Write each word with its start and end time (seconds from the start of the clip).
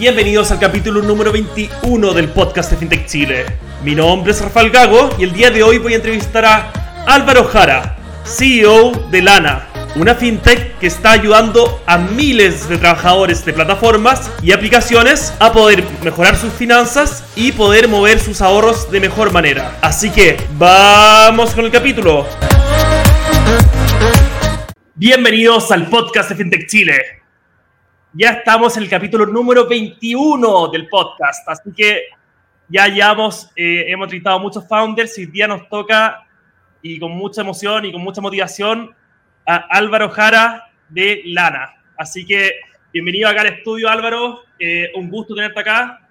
Bienvenidos 0.00 0.50
al 0.50 0.58
capítulo 0.58 1.02
número 1.02 1.30
21 1.30 2.14
del 2.14 2.30
podcast 2.30 2.70
de 2.70 2.78
FinTech 2.78 3.04
Chile. 3.04 3.44
Mi 3.84 3.94
nombre 3.94 4.32
es 4.32 4.40
Rafael 4.40 4.70
Gago 4.70 5.10
y 5.18 5.24
el 5.24 5.34
día 5.34 5.50
de 5.50 5.62
hoy 5.62 5.76
voy 5.76 5.92
a 5.92 5.96
entrevistar 5.96 6.42
a 6.46 6.72
Álvaro 7.06 7.44
Jara, 7.44 7.98
CEO 8.24 8.92
de 9.10 9.20
Lana, 9.20 9.68
una 9.96 10.14
fintech 10.14 10.78
que 10.78 10.86
está 10.86 11.10
ayudando 11.12 11.82
a 11.84 11.98
miles 11.98 12.66
de 12.70 12.78
trabajadores 12.78 13.44
de 13.44 13.52
plataformas 13.52 14.30
y 14.42 14.52
aplicaciones 14.52 15.34
a 15.38 15.52
poder 15.52 15.84
mejorar 16.02 16.34
sus 16.34 16.54
finanzas 16.54 17.22
y 17.36 17.52
poder 17.52 17.86
mover 17.86 18.20
sus 18.20 18.40
ahorros 18.40 18.90
de 18.90 19.00
mejor 19.00 19.32
manera. 19.32 19.76
Así 19.82 20.08
que 20.08 20.38
vamos 20.56 21.50
con 21.50 21.66
el 21.66 21.70
capítulo. 21.70 22.26
Bienvenidos 24.94 25.70
al 25.70 25.90
podcast 25.90 26.30
de 26.30 26.36
FinTech 26.36 26.66
Chile. 26.66 27.19
Ya 28.12 28.30
estamos 28.30 28.76
en 28.76 28.82
el 28.82 28.88
capítulo 28.88 29.24
número 29.24 29.68
21 29.68 30.66
del 30.72 30.88
podcast, 30.88 31.48
así 31.48 31.70
que 31.72 32.06
ya 32.66 32.88
llevamos, 32.88 33.52
eh, 33.54 33.84
hemos 33.86 34.06
entrevistado 34.06 34.34
a 34.34 34.40
muchos 34.40 34.66
founders 34.66 35.16
y 35.16 35.20
hoy 35.20 35.26
día 35.28 35.46
nos 35.46 35.68
toca, 35.68 36.26
y 36.82 36.98
con 36.98 37.12
mucha 37.12 37.42
emoción 37.42 37.84
y 37.84 37.92
con 37.92 38.02
mucha 38.02 38.20
motivación, 38.20 38.92
a 39.46 39.54
Álvaro 39.54 40.08
Jara 40.08 40.72
de 40.88 41.22
Lana. 41.26 41.72
Así 41.96 42.26
que 42.26 42.54
bienvenido 42.92 43.28
acá 43.28 43.42
al 43.42 43.46
estudio, 43.46 43.88
Álvaro. 43.88 44.40
Eh, 44.58 44.90
un 44.96 45.08
gusto 45.08 45.36
tenerte 45.36 45.60
acá. 45.60 46.08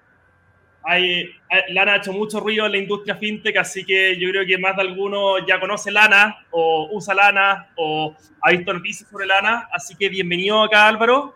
Hay, 0.82 1.28
Lana 1.68 1.92
ha 1.92 1.96
hecho 1.96 2.14
mucho 2.14 2.40
ruido 2.40 2.64
en 2.64 2.72
la 2.72 2.78
industria 2.78 3.16
fintech, 3.16 3.58
así 3.58 3.84
que 3.84 4.18
yo 4.18 4.30
creo 4.30 4.46
que 4.46 4.56
más 4.56 4.74
de 4.74 4.82
alguno 4.82 5.46
ya 5.46 5.60
conoce 5.60 5.90
Lana 5.90 6.46
o 6.50 6.88
usa 6.92 7.14
Lana 7.14 7.68
o 7.76 8.16
ha 8.40 8.50
visto 8.52 8.72
noticias 8.72 9.06
sobre 9.10 9.26
Lana. 9.26 9.68
Así 9.70 9.94
que 9.96 10.08
bienvenido 10.08 10.62
acá, 10.62 10.88
Álvaro. 10.88 11.34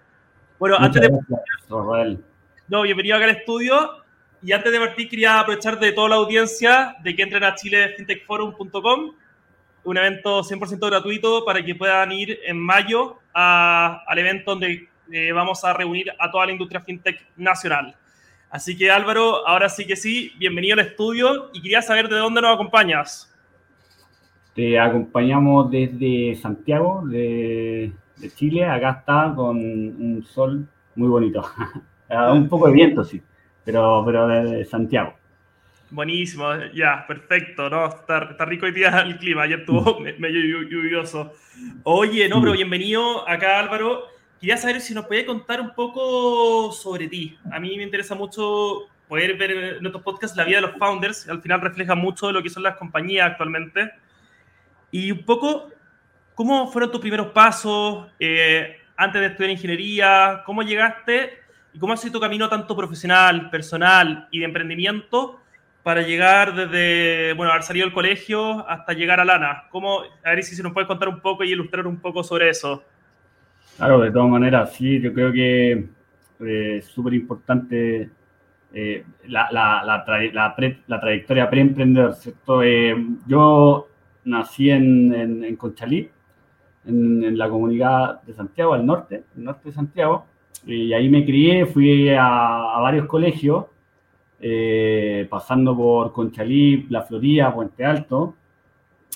Bueno, 0.65 0.79
antes 0.81 1.03
de... 1.03 2.19
No, 2.69 2.81
bienvenido 2.81 3.17
acá 3.17 3.27
al 3.27 3.33
estudio. 3.33 4.03
Y 4.43 4.53
antes 4.53 4.73
de 4.73 4.81
partir, 4.81 5.11
quería 5.11 5.41
aprovechar 5.41 5.79
de 5.79 5.93
toda 5.93 6.09
la 6.09 6.15
audiencia 6.15 6.97
de 7.03 7.15
que 7.15 7.23
entren 7.23 7.45
a 7.45 7.55
chilefintechforum.com, 7.55 9.12
un 9.84 9.97
evento 9.98 10.43
100% 10.43 10.87
gratuito 10.89 11.45
para 11.45 11.62
que 11.62 11.75
puedan 11.75 12.12
ir 12.12 12.41
en 12.47 12.59
mayo 12.59 13.19
al 13.34 14.19
evento 14.19 14.53
donde 14.53 14.89
eh, 15.12 15.33
vamos 15.33 15.62
a 15.65 15.75
reunir 15.75 16.11
a 16.19 16.31
toda 16.31 16.47
la 16.47 16.53
industria 16.53 16.81
fintech 16.81 17.21
nacional. 17.37 17.95
Así 18.49 18.75
que 18.75 18.91
Álvaro, 18.91 19.47
ahora 19.47 19.69
sí 19.69 19.87
que 19.87 19.97
sí, 19.97 20.33
bienvenido 20.39 20.81
al 20.81 20.87
estudio 20.87 21.51
y 21.53 21.61
quería 21.61 21.83
saber 21.83 22.09
de 22.09 22.17
dónde 22.17 22.41
nos 22.41 22.55
acompañas. 22.55 23.31
Te 24.55 24.81
acompañamos 24.81 25.71
desde 25.71 26.37
Santiago, 26.37 27.03
de, 27.05 27.93
de 28.17 28.31
Chile. 28.31 28.65
Acá 28.65 28.91
está 29.01 29.33
con 29.34 29.57
un 29.57 30.25
sol 30.25 30.67
muy 30.95 31.09
bonito. 31.09 31.45
un 32.33 32.48
poco 32.48 32.69
de 32.69 32.73
viento, 32.73 33.05
sí 33.05 33.23
pero, 33.65 34.03
pero 34.05 34.29
de 34.29 34.65
Santiago. 34.65 35.15
Buenísimo, 35.91 36.45
ya, 36.75 37.05
perfecto, 37.06 37.71
¿no? 37.71 37.87
Está, 37.87 38.29
está, 38.31 38.45
rico 38.45 38.67
hoy 38.67 38.73
día 38.73 39.01
el 39.01 39.19
clima, 39.19 39.43
ayer 39.43 39.61
estuvo 39.61 40.01
mm. 40.01 40.21
medio 40.21 40.62
lluvioso. 40.62 41.33
Oye, 41.84 42.29
no, 42.29 42.41
pero 42.41 42.53
mm. 42.53 42.56
bienvenido 42.56 43.29
acá 43.29 43.59
Álvaro. 43.59 44.05
Quería 44.41 44.56
saber 44.56 44.81
si 44.81 44.93
nos 44.93 45.06
podías 45.06 45.25
contar 45.25 45.61
un 45.61 45.75
poco 45.75 46.73
sobre 46.73 47.09
ti. 47.09 47.39
A 47.51 47.59
mí 47.61 47.77
me 47.77 47.84
interesa 47.84 48.15
mucho 48.15 48.89
poder 49.09 49.37
ver 49.37 49.51
en 49.51 49.83
nuestros 49.83 50.03
podcasts 50.03 50.37
la 50.37 50.45
vida 50.45 50.56
de 50.56 50.62
los 50.62 50.77
founders, 50.77 51.28
al 51.28 51.41
final 51.41 51.61
refleja 51.61 51.95
mucho 51.95 52.27
de 52.27 52.33
lo 52.33 52.43
que 52.43 52.51
son 52.51 52.62
las 52.62 52.77
compañías 52.77 53.31
actualmente. 53.31 53.93
Y 54.91 55.12
un 55.12 55.25
poco, 55.25 55.71
¿cómo 56.35 56.71
fueron 56.71 56.91
tus 56.91 57.01
primeros 57.01 57.29
pasos 57.29 58.07
eh, 58.19 58.77
antes 58.97 59.21
de 59.21 59.27
estudiar 59.29 59.51
ingeniería? 59.51 60.43
¿Cómo 60.45 60.63
llegaste 60.63 61.45
¿Y 61.75 61.79
cómo 61.81 61.93
ha 61.93 61.97
sido 61.97 62.13
tu 62.13 62.21
camino 62.21 62.49
tanto 62.49 62.77
profesional, 62.77 63.51
personal 63.51 64.29
y 64.31 64.39
de 64.39 64.45
emprendimiento 64.45 65.41
para 65.83 66.03
llegar 66.03 66.55
desde, 66.55 67.34
bueno, 67.34 67.50
haber 67.50 67.65
salido 67.65 67.87
del 67.87 67.93
colegio 67.93 68.67
hasta 68.69 68.93
llegar 68.93 69.19
a 69.19 69.25
Lana? 69.25 69.65
¿Cómo, 69.71 70.03
a 70.25 70.31
ver 70.31 70.44
si 70.44 70.55
se 70.55 70.62
nos 70.62 70.73
puede 70.73 70.87
contar 70.87 71.09
un 71.09 71.21
poco 71.21 71.43
y 71.43 71.50
ilustrar 71.50 71.89
un 71.89 71.97
poco 71.97 72.23
sobre 72.23 72.49
eso. 72.49 72.84
Claro, 73.77 74.00
de 74.00 74.12
todas 74.12 74.31
maneras, 74.31 74.73
sí, 74.73 75.00
yo 75.00 75.12
creo 75.12 75.33
que 75.33 75.73
eh, 76.47 76.77
es 76.78 76.84
súper 76.84 77.15
importante 77.15 78.09
eh, 78.73 79.05
la, 79.27 79.49
la, 79.50 79.83
la, 79.84 80.55
la, 80.87 81.00
trayectoria 81.00 81.50
pre-emprendedor, 81.50 82.15
¿cierto? 82.15 82.62
Eh, 82.62 82.94
yo 83.27 83.89
nací 84.27 84.71
en, 84.71 85.12
en, 85.12 85.56
Conchalí, 85.56 86.09
en, 86.87 87.25
en, 87.25 87.39
la 87.39 87.49
comunidad 87.49 88.22
de 88.22 88.34
Santiago, 88.34 88.75
al 88.75 88.84
norte, 88.84 89.25
el 89.37 89.45
norte 89.45 89.69
de 89.69 89.75
Santiago, 89.75 90.27
y 90.67 90.93
ahí 90.93 91.09
me 91.09 91.25
crié, 91.25 91.67
fui 91.67 92.09
a, 92.11 92.78
varios 92.81 93.06
colegios, 93.06 93.67
eh, 94.41 95.27
pasando 95.28 95.77
por 95.77 96.12
Conchalí, 96.12 96.87
La 96.89 97.03
Florida, 97.03 97.55
Puente 97.55 97.84
Alto. 97.84 98.34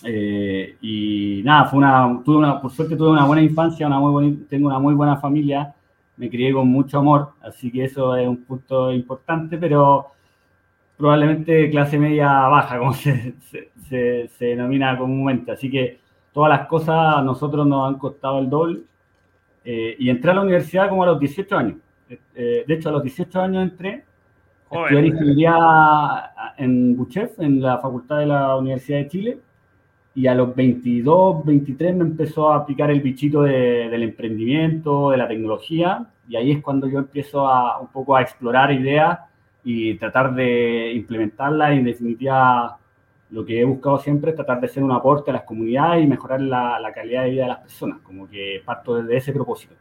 Eh, 0.05 0.77
y 0.81 1.43
nada, 1.45 1.67
fue 1.67 1.79
una, 1.79 2.21
tuve 2.25 2.37
una, 2.37 2.61
por 2.61 2.71
suerte 2.71 2.97
tuve 2.97 3.11
una 3.11 3.25
buena 3.25 3.43
infancia, 3.43 3.87
una 3.87 3.99
muy 3.99 4.47
tengo 4.49 4.69
una 4.69 4.79
muy 4.79 4.95
buena 4.95 5.17
familia, 5.17 5.75
me 6.17 6.31
crié 6.31 6.53
con 6.53 6.69
mucho 6.69 6.99
amor, 6.99 7.33
así 7.43 7.71
que 7.73 7.85
eso 7.85 8.15
es 8.17 8.29
un 8.29 8.45
punto 8.45 8.93
importante, 8.93 9.59
pero 9.59 10.09
probablemente 10.97 11.71
clase 11.71 11.99
media 11.99 12.29
baja, 12.49 12.79
como 12.79 12.93
se, 12.95 13.35
se, 13.89 14.29
se 14.29 14.45
denomina 14.45 14.97
comúnmente. 14.99 15.53
Así 15.53 15.71
que 15.71 16.01
todas 16.39 16.57
las 16.57 16.69
cosas 16.69 17.17
a 17.17 17.21
nosotros 17.21 17.67
nos 17.67 17.89
han 17.89 17.99
costado 17.99 18.39
el 18.39 18.49
doble 18.49 18.83
eh, 19.65 19.97
y 19.99 20.09
entré 20.09 20.31
a 20.31 20.35
la 20.35 20.43
universidad 20.43 20.89
como 20.89 21.03
a 21.03 21.07
los 21.07 21.19
18 21.19 21.57
años. 21.57 21.79
Eh, 22.09 22.65
de 22.65 22.75
hecho, 22.75 22.91
a 22.91 22.93
los 22.93 23.03
18 23.03 23.41
años 23.41 23.65
entré. 23.65 24.05
Estudié 24.71 25.07
ingeniería 25.09 26.31
en 26.57 26.97
Buchef, 26.97 27.41
en 27.41 27.61
la 27.61 27.79
Facultad 27.79 28.21
de 28.21 28.27
la 28.27 28.57
Universidad 28.57 28.99
de 28.99 29.09
Chile. 29.09 29.39
Y 30.15 30.29
a 30.29 30.35
los 30.37 30.55
22, 30.55 31.45
23 31.45 31.97
me 31.97 32.05
empezó 32.05 32.53
a 32.53 32.65
picar 32.65 32.93
el 32.93 33.01
bichito 33.01 33.43
del 33.43 34.01
emprendimiento, 34.05 35.11
de 35.11 35.17
la 35.17 35.27
tecnología. 35.27 36.07
Y 36.29 36.37
ahí 36.37 36.53
es 36.53 36.63
cuando 36.63 36.87
yo 36.87 37.01
empiezo 37.01 37.49
a 37.49 37.81
un 37.81 37.89
poco 37.89 38.15
a 38.15 38.23
explorar 38.23 38.71
ideas 38.71 39.19
y 39.65 39.95
tratar 39.95 40.37
de 40.37 40.93
implementarlas. 40.93 41.75
Y 41.75 41.79
en 41.79 41.85
definitiva, 41.85 42.79
lo 43.31 43.45
que 43.45 43.61
he 43.61 43.65
buscado 43.65 43.99
siempre 43.99 44.31
es 44.31 44.37
tratar 44.37 44.61
de 44.61 44.69
ser 44.69 44.83
un 44.83 44.93
aporte 44.93 45.31
a 45.31 45.35
las 45.35 45.43
comunidades 45.43 46.03
y 46.03 46.07
mejorar 46.07 46.41
la, 46.41 46.81
la, 46.81 46.93
calidad 46.93 47.25
de 47.25 47.31
vida 47.31 47.43
de 47.43 47.49
las 47.49 47.61
personas, 47.61 47.99
como 48.03 48.29
que 48.29 48.63
parto 48.65 48.97
desde 48.97 49.17
ese 49.17 49.33
propósito. 49.33 49.75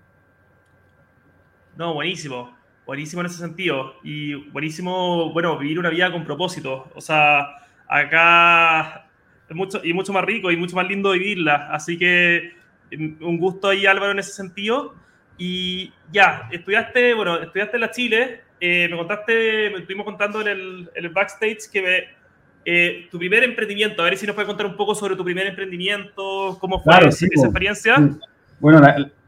No, 1.77 1.93
buenísimo, 1.93 2.55
buenísimo 2.85 3.21
en 3.21 3.27
ese 3.27 3.37
sentido. 3.37 3.95
Y 4.03 4.33
buenísimo, 4.33 5.31
bueno, 5.31 5.57
vivir 5.57 5.79
una 5.79 5.89
vida 5.89 6.11
con 6.11 6.25
propósito, 6.25 6.89
o 6.93 7.01
sea, 7.01 7.47
acá 7.87 9.07
es 9.49 9.55
mucho, 9.55 9.79
y 9.83 9.93
mucho 9.93 10.11
más 10.11 10.25
rico 10.25 10.51
y 10.51 10.57
mucho 10.57 10.75
más 10.75 10.87
lindo 10.87 11.11
vivirla, 11.11 11.69
así 11.71 11.97
que 11.97 12.53
mm, 12.91 13.23
un 13.23 13.37
gusto 13.37 13.69
ahí 13.69 13.85
Álvaro 13.85 14.11
en 14.11 14.19
ese 14.19 14.31
sentido. 14.31 14.95
Y 15.37 15.93
ya, 16.11 16.49
estudiaste, 16.51 17.13
bueno, 17.13 17.37
estudiaste 17.37 17.77
en 17.77 17.81
la 17.81 17.91
Chile, 17.91 18.41
eh, 18.59 18.87
me 18.89 18.97
contaste, 18.97 19.69
me 19.69 19.79
estuvimos 19.79 20.05
contando 20.05 20.41
en 20.41 20.47
el, 20.47 20.89
en 20.95 21.05
el 21.05 21.11
backstage 21.11 21.69
que 21.71 21.81
me 21.81 22.16
eh, 22.69 23.07
tu 23.09 23.17
primer 23.17 23.45
emprendimiento, 23.45 24.01
a 24.01 24.05
ver 24.05 24.17
si 24.17 24.27
nos 24.27 24.35
puedes 24.35 24.45
contar 24.45 24.65
un 24.65 24.75
poco 24.75 24.93
sobre 24.93 25.15
tu 25.15 25.23
primer 25.23 25.47
emprendimiento, 25.47 26.57
cómo 26.59 26.81
fue 26.81 27.07
esa, 27.07 27.25
experiencia. 27.25 27.95
Bueno, 28.59 28.81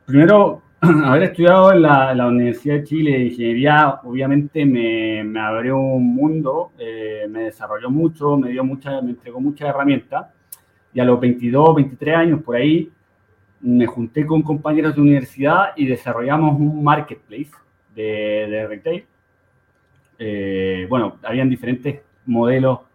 primero, 0.06 0.62
haber 0.82 1.24
estudiado 1.24 1.72
en 1.72 1.84
la, 1.84 2.28
Universidad 2.28 2.76
de 2.76 2.84
Chile 2.84 3.12
de 3.12 3.24
Ingeniería, 3.28 4.02
obviamente 4.04 4.66
me, 4.66 5.24
me 5.24 5.40
abrió 5.40 5.78
un 5.78 6.14
mundo, 6.14 6.74
eh, 6.78 7.28
me 7.30 7.44
desarrolló 7.44 7.90
mucho, 7.90 8.36
me 8.36 8.50
dio 8.50 8.66
mucha, 8.66 9.02
me 9.02 9.12
entregó 9.12 9.40
muchas 9.40 9.70
herramientas. 9.70 10.26
Y 10.94 11.00
a 11.00 11.06
los 11.06 11.18
22, 11.18 11.76
23 11.76 12.16
años 12.18 12.44
por 12.44 12.58
ahí, 12.58 12.92
me 13.62 13.86
junté 13.86 14.26
con 14.26 14.42
compañeros 14.42 14.96
de 14.96 15.02
universidad 15.02 15.72
y 15.78 15.86
desarrollamos 15.86 16.60
un 16.60 16.84
marketplace 16.84 17.52
de, 17.96 18.66
retail. 18.68 19.06
Eh, 20.18 20.88
bueno, 20.90 21.20
habían 21.24 21.50
diferentes 21.50 22.02
modelos 22.26 22.89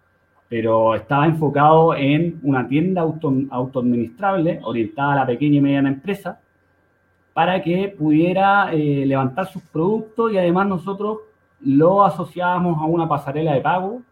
pero 0.49 0.95
estaba 0.95 1.27
enfocado 1.27 1.95
en 1.95 2.39
una 2.43 2.69
tienda 2.69 3.03
auto, 3.03 3.33
autoadministrable 3.51 4.61
orientada 4.63 5.13
a 5.13 5.17
la 5.17 5.27
pequeña 5.27 5.57
y 5.57 5.61
mediana 5.61 5.89
empresa 5.89 6.41
para 7.33 7.61
que 7.63 7.95
pudiera 7.99 8.73
eh, 8.73 9.05
levantar 9.05 9.47
sus 9.47 9.63
productos 9.63 10.33
y 10.33 10.39
además 10.39 10.69
nosotros 10.69 11.19
lo 11.61 12.05
asociábamos 12.05 12.81
a 12.81 12.85
una 12.85 13.09
pasarela 13.09 13.55
de 13.55 13.61
pago 13.61 14.03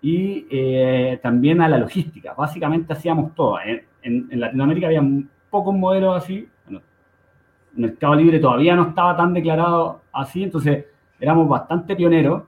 y 0.00 0.46
eh, 0.50 1.18
también 1.22 1.60
a 1.60 1.68
la 1.68 1.78
logística. 1.78 2.34
Básicamente 2.34 2.92
hacíamos 2.92 3.34
todo. 3.34 3.58
En, 3.60 3.82
en, 4.30 4.40
Latinoamérica 4.40 4.86
había 4.86 5.02
pocos 5.50 5.74
modelos 5.74 6.22
así. 6.22 6.48
Bueno, 6.64 6.80
Mercado 7.74 8.14
Libre 8.14 8.38
todavía 8.38 8.76
no 8.76 8.90
estaba 8.90 9.16
tan 9.16 9.32
declarado 9.32 10.02
así, 10.12 10.44
entonces 10.44 10.84
éramos 11.18 11.48
bastante 11.48 11.96
pioneros 11.96 12.44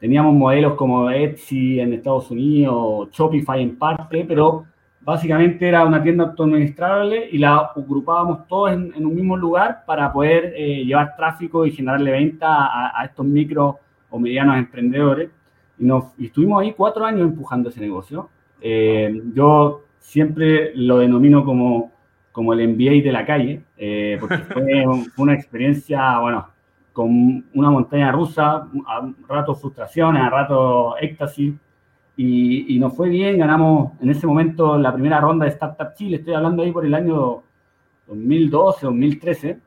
Teníamos 0.00 0.32
modelos 0.34 0.74
como 0.74 1.10
Etsy 1.10 1.80
en 1.80 1.92
Estados 1.92 2.30
Unidos, 2.30 3.08
Shopify 3.10 3.60
en 3.60 3.76
parte, 3.76 4.24
pero 4.26 4.64
básicamente 5.00 5.66
era 5.66 5.84
una 5.84 6.02
tienda 6.02 6.24
autoadministrable 6.24 7.28
y 7.32 7.38
la 7.38 7.56
agrupábamos 7.74 8.46
todos 8.46 8.72
en, 8.72 9.04
un 9.04 9.14
mismo 9.14 9.36
lugar 9.36 9.82
para 9.86 10.12
poder 10.12 10.52
eh, 10.56 10.84
llevar 10.84 11.16
tráfico 11.16 11.66
y 11.66 11.72
generarle 11.72 12.12
venta 12.12 12.96
a, 12.96 13.04
estos 13.04 13.26
micro 13.26 13.78
o 14.10 14.18
medianos 14.20 14.56
emprendedores. 14.56 15.30
Y, 15.78 15.84
nos, 15.84 16.12
estuvimos 16.18 16.62
ahí 16.62 16.74
cuatro 16.76 17.04
años 17.04 17.22
empujando 17.22 17.68
ese 17.68 17.80
negocio. 17.80 18.28
Eh, 18.60 19.20
yo 19.34 19.82
siempre 19.98 20.72
lo 20.74 20.98
denomino 20.98 21.44
como, 21.44 21.90
como 22.30 22.52
el 22.52 22.68
MBA 22.68 23.02
de 23.02 23.12
la 23.12 23.26
calle, 23.26 23.62
eh, 23.76 24.16
porque 24.20 24.38
fue 24.38 24.84
una 25.16 25.34
experiencia, 25.34 26.20
bueno, 26.20 26.46
con 26.98 27.44
una 27.54 27.70
montaña 27.70 28.10
rusa, 28.10 28.66
a 28.88 29.08
rato 29.28 29.54
frustraciones, 29.54 30.20
a 30.20 30.28
rato 30.28 30.96
éxtasis, 30.98 31.54
y, 32.16 32.76
nos 32.80 32.96
fue 32.96 33.08
bien, 33.08 33.38
ganamos 33.38 33.92
en 34.00 34.10
ese 34.10 34.26
momento 34.26 34.76
la 34.76 34.92
primera 34.92 35.20
ronda 35.20 35.44
de 35.44 35.52
Startup 35.52 35.94
Chile, 35.94 36.16
estoy 36.16 36.34
hablando 36.34 36.64
ahí 36.64 36.72
por 36.72 36.84
el 36.84 36.92
año 36.92 37.44
2012, 38.08 38.86
2013, 38.86 39.60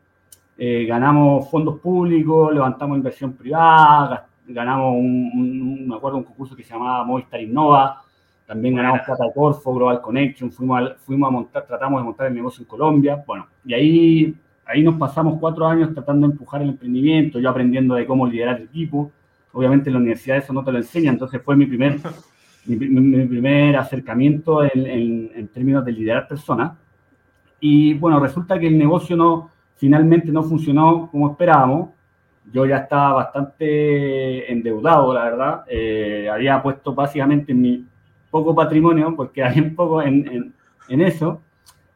eh, 0.57 0.85
ganamos 0.85 1.49
fondos 1.49 1.79
públicos, 1.79 2.53
levantamos 2.53 2.97
inversión 2.97 3.31
privada, 3.31 4.27
ganamos 4.45 4.93
un, 4.93 5.87
me 5.87 5.95
acuerdo, 5.95 6.17
un 6.17 6.25
concurso 6.25 6.53
que 6.53 6.63
se 6.63 6.73
llamaba 6.73 7.05
Movistar 7.05 7.39
Innova, 7.39 8.01
también 8.45 8.75
ganamos 8.75 9.03
Plata 9.05 9.23
Corfo, 9.33 9.73
Global 9.73 10.01
Connection, 10.01 10.51
fuimos 10.51 10.97
fuimos 11.05 11.29
a 11.29 11.31
montar, 11.31 11.65
tratamos 11.65 12.01
de 12.01 12.03
montar 12.03 12.27
el 12.27 12.33
negocio 12.33 12.61
en 12.63 12.67
Colombia, 12.67 13.23
bueno, 13.25 13.47
y 13.63 13.73
ahí, 13.73 14.35
ahí 14.71 14.83
nos 14.83 14.95
pasamos 14.95 15.37
cuatro 15.39 15.67
años 15.67 15.93
tratando 15.93 16.27
de 16.27 16.33
empujar 16.33 16.61
el 16.61 16.69
emprendimiento, 16.69 17.39
yo 17.39 17.49
aprendiendo 17.49 17.95
de 17.95 18.05
cómo 18.05 18.27
liderar 18.27 18.57
el 18.57 18.63
equipo, 18.63 19.11
obviamente 19.53 19.89
en 19.89 19.93
la 19.93 19.99
universidad 19.99 20.37
eso 20.37 20.53
no 20.53 20.63
te 20.63 20.71
lo 20.71 20.77
enseña, 20.77 21.11
entonces 21.11 21.41
fue 21.43 21.55
mi 21.55 21.65
primer 21.65 21.99
mi, 22.65 23.25
primer 23.25 23.75
acercamiento 23.75 24.63
en, 24.63 25.47
términos 25.53 25.85
de 25.85 25.91
liderar 25.91 26.27
personas. 26.27 26.73
Y 27.59 27.93
bueno, 27.95 28.19
resulta 28.19 28.59
que 28.59 28.67
el 28.67 28.77
negocio 28.77 29.15
no, 29.15 29.49
finalmente 29.75 30.31
no 30.31 30.43
funcionó 30.43 31.09
como 31.11 31.31
esperábamos. 31.31 31.89
Yo 32.51 32.65
ya 32.65 32.77
estaba 32.77 33.13
bastante 33.13 34.51
endeudado, 34.51 35.13
la 35.13 35.23
verdad. 35.23 35.63
Eh, 35.67 36.27
había 36.31 36.61
puesto 36.61 36.93
básicamente 36.93 37.53
mi 37.53 37.85
poco 38.29 38.55
patrimonio, 38.55 39.15
porque 39.15 39.43
había 39.43 39.63
un 39.63 39.75
poco 39.75 40.01
en, 40.01 40.53
en, 40.89 41.01
eso, 41.01 41.41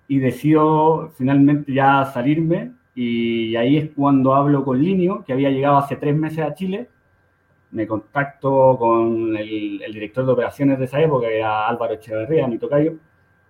y 0.08 0.20
decido 0.20 1.12
finalmente 1.18 1.74
ya 1.74 2.06
salirme. 2.06 2.72
Y 2.94 3.56
ahí 3.56 3.78
es 3.78 3.90
cuando 3.96 4.34
hablo 4.34 4.64
con 4.64 4.82
Linio, 4.82 5.24
que 5.26 5.34
había 5.34 5.50
llegado 5.50 5.78
hace 5.78 5.98
tres 5.98 6.16
meses 6.16 6.40
a 6.40 6.54
Chile, 6.54 6.90
me 7.72 7.86
contacto 7.88 8.78
con 8.80 9.36
el, 9.36 9.80
director 9.92 10.26
de 10.26 10.32
operaciones 10.32 10.80
de 10.80 10.86
esa 10.86 11.02
época, 11.02 11.28
que 11.28 11.38
era 11.38 11.68
Álvaro 11.68 11.96
Echeverría, 11.96 12.48
mi 12.48 12.58
tocayo, 12.58 12.94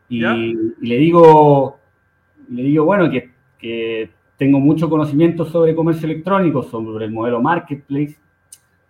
y, 0.09 0.21
le 0.21 0.97
digo, 0.97 1.77
le 2.49 2.63
digo, 2.63 2.85
bueno, 2.85 3.09
que, 3.09 3.31
que, 3.57 4.09
tengo 4.37 4.59
mucho 4.59 4.89
conocimiento 4.89 5.45
sobre 5.45 5.73
comercio 5.73 6.07
electrónico, 6.07 6.61
sobre 6.63 7.05
el 7.05 7.11
modelo 7.11 7.41
marketplace, 7.41 8.17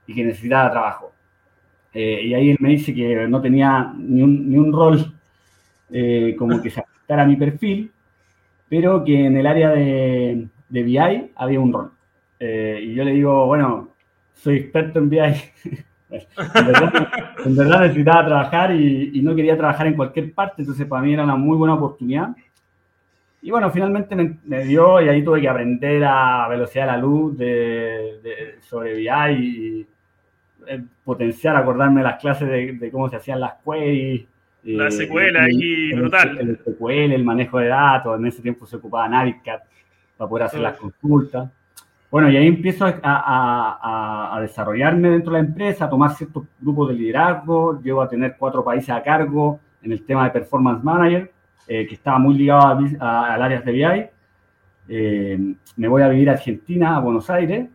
y 0.08 0.14
que 0.14 0.24
necesitaba 0.24 0.72
trabajo. 0.72 1.12
Eh, 1.94 2.22
y 2.26 2.34
ahí 2.34 2.50
él 2.50 2.58
me 2.60 2.70
dice 2.70 2.94
que 2.94 3.28
no 3.28 3.42
tenía 3.42 3.94
ni 3.98 4.22
un, 4.22 4.50
ni 4.50 4.58
un 4.58 4.74
rol 4.74 5.14
eh, 5.92 6.36
como 6.38 6.62
que 6.62 6.70
se 6.70 6.82
ajustara 7.06 7.24
a 7.24 7.26
mi 7.26 7.36
perfil, 7.36 7.92
pero 8.68 9.04
que 9.04 9.26
en 9.26 9.38
el 9.38 9.46
área 9.46 9.70
de, 9.70 10.48
de 10.70 10.84
BI 10.84 11.32
había 11.36 11.60
un 11.60 11.72
rol. 11.72 11.92
Eh, 12.40 12.80
y 12.82 12.96
yo 12.96 13.04
le 13.04 13.12
digo, 13.12 13.46
bueno, 13.46 13.90
soy 14.34 14.58
experto 14.58 15.00
en 15.00 15.10
BI. 15.10 15.20
en, 16.10 17.56
verdad, 17.56 17.82
necesitaba 17.82 18.26
trabajar 18.26 18.74
y, 18.74 19.22
no 19.22 19.36
quería 19.36 19.58
trabajar 19.58 19.88
en 19.88 19.96
cualquier 19.96 20.34
parte, 20.34 20.62
entonces 20.62 20.88
para 20.88 21.02
mí 21.02 21.14
era 21.14 21.24
una 21.24 21.36
muy 21.36 21.58
buena 21.58 21.76
oportunidad. 21.76 22.36
Y 23.42 23.52
bueno, 23.52 23.70
finalmente 23.70 24.16
me, 24.44 24.64
dio 24.64 25.00
y 25.02 25.08
ahí 25.08 25.24
tuve 25.24 25.42
que 25.42 25.50
aprender 25.50 26.04
a 26.04 26.48
velocidad 26.48 26.86
de 26.86 26.92
la 26.92 26.98
luz 26.98 27.38
de, 27.38 28.56
sobre 28.62 28.96
BI 28.96 29.08
y 29.30 29.88
eh, 30.68 30.84
potenciar, 31.04 31.56
acordarme 31.56 32.02
las 32.02 32.20
clases 32.20 32.50
de, 32.50 32.90
cómo 32.92 33.08
se 33.10 33.18
hacían 33.18 33.40
las 33.40 33.54
queries. 33.64 34.26
La 34.66 34.90
SQL 34.90 35.38
aquí, 35.38 35.94
brutal. 35.94 36.38
El, 36.40 36.58
SQL, 36.58 37.14
el 37.14 37.24
manejo 37.24 37.60
de 37.60 37.68
datos, 37.68 38.20
en 38.20 38.26
ese 38.26 38.42
tiempo 38.42 38.66
se 38.66 38.78
ocupaba 38.78 39.08
Navicat 39.08 39.64
para 40.18 40.30
poder 40.30 40.46
hacer 40.46 40.62
las 40.62 40.78
consultas. 40.78 41.50
Bueno, 42.10 42.30
y 42.30 42.38
ahí 42.38 42.48
empiezo 42.48 42.86
a, 43.04 44.38
desarrollarme 44.42 45.10
dentro 45.10 45.34
de 45.34 45.42
la 45.42 45.48
empresa, 45.48 45.86
a 45.86 45.90
tomar 45.90 46.12
ciertos 46.16 46.46
grupos 46.60 46.90
de 46.90 46.96
liderazgo, 46.96 47.82
llego 47.82 48.02
a 48.02 48.10
tener 48.10 48.36
cuatro 48.40 48.64
países 48.64 48.90
a 48.90 49.04
cargo 49.04 49.60
en 49.84 49.92
el 49.92 50.04
tema 50.04 50.24
de 50.24 50.32
Performance 50.32 50.84
Manager, 50.84 51.32
eh, 51.68 51.86
que 51.88 51.96
estaba 51.96 52.18
muy 52.18 52.36
ligado 52.36 52.80
al 53.00 53.42
área 53.42 53.62
de 53.62 53.72
BI. 53.72 54.06
Eh, 54.88 55.56
me 55.76 55.88
voy 55.88 56.02
a 56.02 56.08
vivir 56.08 56.30
a 56.30 56.34
Argentina, 56.34 56.96
a 56.96 57.00
Buenos 57.00 57.30
Aires, 57.30 57.68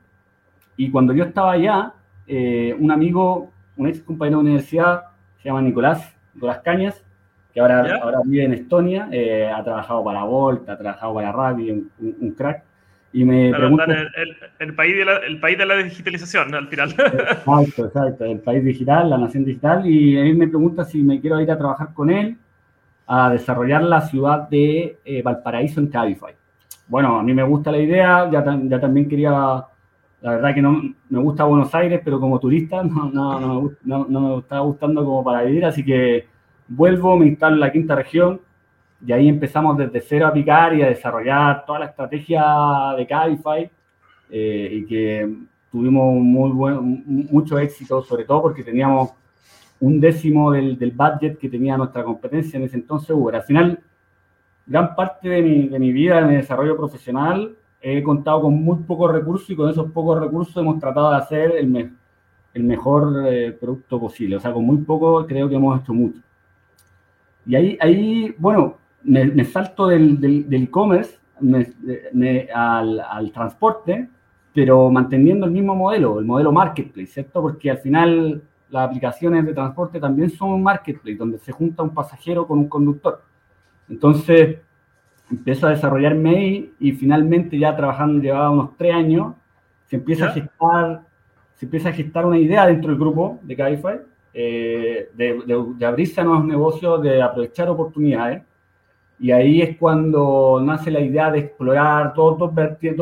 y 0.76 0.90
cuando 0.90 1.12
yo 1.12 1.24
estaba 1.24 1.52
allá, 1.52 1.92
eh, 2.26 2.74
un 2.78 2.90
amigo, 2.90 3.50
un 3.76 3.88
ex 3.88 4.00
compañero 4.00 4.38
de 4.38 4.44
universidad, 4.44 5.02
se 5.36 5.48
llama 5.48 5.62
Nicolás, 5.62 6.16
Nicolás 6.34 6.60
Cañas, 6.64 7.04
que 7.52 7.60
ahora, 7.60 7.98
ahora 8.02 8.20
vive 8.24 8.44
en 8.44 8.54
Estonia, 8.54 9.08
ha 9.54 9.64
trabajado 9.64 10.04
para 10.04 10.24
Volt, 10.24 10.68
ha 10.68 10.78
trabajado 10.78 11.14
para 11.14 11.32
Rappi, 11.32 11.70
un 11.70 12.34
crack, 12.36 12.62
y 13.12 13.24
me 13.24 13.50
pregunto, 13.50 13.84
el, 14.60 14.74
país 14.74 14.96
de 14.96 15.04
la, 15.04 15.16
el 15.16 15.40
país 15.40 15.58
de 15.58 15.66
la 15.66 15.76
digitalización, 15.76 16.54
al 16.54 16.68
final. 16.68 16.90
Exacto, 16.98 17.86
exacto, 17.86 18.24
el 18.24 18.38
país 18.38 18.64
digital, 18.64 19.10
la 19.10 19.18
nación 19.18 19.44
digital. 19.44 19.84
Y 19.84 20.16
él 20.16 20.36
me 20.36 20.46
pregunta 20.46 20.84
si 20.84 21.02
me 21.02 21.20
quiero 21.20 21.40
ir 21.40 21.50
a 21.50 21.58
trabajar 21.58 21.92
con 21.92 22.10
él 22.10 22.36
a 23.08 23.30
desarrollar 23.30 23.82
la 23.82 24.02
ciudad 24.02 24.48
de 24.48 24.98
eh, 25.04 25.22
Valparaíso 25.22 25.80
en 25.80 25.88
Cabify. 25.88 26.34
Bueno, 26.86 27.18
a 27.18 27.22
mí 27.24 27.34
me 27.34 27.42
gusta 27.42 27.72
la 27.72 27.78
idea, 27.78 28.30
ya, 28.30 28.44
ya 28.62 28.80
también 28.80 29.08
quería, 29.08 29.64
la 30.22 30.32
verdad 30.32 30.54
que 30.54 30.62
no 30.62 30.82
me 31.08 31.18
gusta 31.18 31.44
Buenos 31.44 31.74
Aires, 31.74 32.00
pero 32.04 32.20
como 32.20 32.38
turista 32.38 32.82
no, 32.84 33.10
no, 33.10 33.40
no, 33.40 33.72
no, 33.82 34.06
no 34.08 34.20
me 34.20 34.38
estaba 34.40 34.62
gustando 34.62 35.04
como 35.04 35.24
para 35.24 35.42
vivir, 35.42 35.64
así 35.64 35.84
que 35.84 36.26
vuelvo, 36.68 37.16
me 37.16 37.26
instalo 37.26 37.54
en 37.54 37.60
la 37.60 37.72
quinta 37.72 37.94
región, 37.94 38.40
y 39.04 39.12
ahí 39.12 39.28
empezamos 39.28 39.78
desde 39.78 40.00
cero 40.00 40.26
a 40.26 40.32
picar 40.32 40.74
y 40.74 40.82
a 40.82 40.88
desarrollar 40.88 41.64
toda 41.64 41.80
la 41.80 41.86
estrategia 41.86 42.44
de 42.96 43.06
Cabify 43.06 43.70
eh, 44.30 44.68
y 44.72 44.86
que 44.86 45.36
tuvimos 45.70 46.14
muy 46.16 46.50
buen, 46.50 47.02
mucho 47.30 47.58
éxito, 47.58 48.02
sobre 48.02 48.24
todo 48.24 48.42
porque 48.42 48.62
teníamos 48.62 49.12
un 49.80 50.00
décimo 50.00 50.52
del, 50.52 50.78
del, 50.78 50.90
budget 50.90 51.38
que 51.38 51.48
tenía 51.48 51.78
nuestra 51.78 52.04
competencia 52.04 52.58
en 52.58 52.64
ese 52.64 52.76
entonces 52.76 53.10
Uber. 53.10 53.36
Al 53.36 53.42
final, 53.42 53.80
gran 54.66 54.94
parte 54.94 55.28
de 55.28 55.42
mi, 55.42 55.68
de 55.68 55.78
mi 55.78 55.92
vida, 55.92 56.20
de 56.20 56.26
mi 56.26 56.36
desarrollo 56.36 56.76
profesional, 56.76 57.56
he 57.80 58.02
contado 58.02 58.42
con 58.42 58.54
muy 58.62 58.78
pocos 58.78 59.12
recursos 59.12 59.48
y 59.50 59.56
con 59.56 59.70
esos 59.70 59.90
pocos 59.92 60.20
recursos 60.20 60.56
hemos 60.56 60.78
tratado 60.78 61.10
de 61.10 61.16
hacer 61.16 61.52
el, 61.56 61.92
el 62.54 62.62
mejor 62.62 63.26
eh, 63.26 63.52
producto 63.52 63.98
posible. 63.98 64.36
O 64.36 64.40
sea, 64.40 64.52
con 64.52 64.64
muy 64.64 64.78
poco 64.78 65.26
creo 65.26 65.48
que 65.48 65.54
hemos 65.54 65.80
hecho 65.80 65.94
mucho. 65.94 66.20
Y 67.46 67.54
ahí, 67.54 67.78
ahí 67.80 68.34
bueno, 68.38 68.76
me, 69.02 69.44
salto 69.44 69.86
del 69.86 70.46
e-commerce 70.50 71.18
al, 72.54 73.00
al, 73.00 73.32
transporte, 73.32 74.08
pero 74.54 74.90
manteniendo 74.90 75.46
el 75.46 75.52
mismo 75.52 75.74
modelo, 75.74 76.18
el 76.18 76.26
modelo 76.26 76.52
marketplace, 76.52 77.12
¿cierto? 77.12 77.40
Porque 77.40 77.70
al 77.70 77.78
final 77.78 78.42
las 78.68 78.86
aplicaciones 78.86 79.46
de 79.46 79.54
transporte 79.54 79.98
también 79.98 80.30
son 80.30 80.50
un 80.50 80.62
marketplace, 80.62 81.16
donde 81.16 81.38
se 81.38 81.52
junta 81.52 81.82
un 81.82 81.94
pasajero 81.94 82.46
con 82.46 82.58
un 82.58 82.68
conductor. 82.68 83.22
Entonces, 83.88 84.58
empiezo 85.30 85.66
a 85.66 85.70
desarrollarme 85.70 86.30
ahí 86.30 86.72
y 86.80 86.92
finalmente 86.92 87.58
ya 87.58 87.76
trabajando, 87.76 88.22
llevaba 88.22 88.50
unos 88.50 88.76
tres 88.76 88.94
años, 88.94 89.34
se 89.86 89.96
empieza, 89.96 90.26
a 90.26 90.30
gestar, 90.30 91.02
se 91.56 91.66
empieza 91.66 91.88
a 91.88 91.92
gestar 91.92 92.26
una 92.26 92.38
idea 92.38 92.66
dentro 92.66 92.90
del 92.90 92.98
grupo 92.98 93.38
de 93.42 93.56
Cabify, 93.56 94.00
eh, 94.32 95.10
de, 95.14 95.42
de, 95.46 95.64
de 95.76 95.86
abrirse 95.86 96.20
a 96.20 96.24
nuevos 96.24 96.44
negocios, 96.44 97.02
de 97.02 97.22
aprovechar 97.22 97.68
oportunidades. 97.68 98.42
Y 99.18 99.32
ahí 99.32 99.60
es 99.60 99.76
cuando 99.76 100.62
nace 100.64 100.90
la 100.90 101.00
idea 101.00 101.30
de 101.30 101.40
explorar 101.40 102.14
todos 102.14 102.38
dos, 102.38 102.54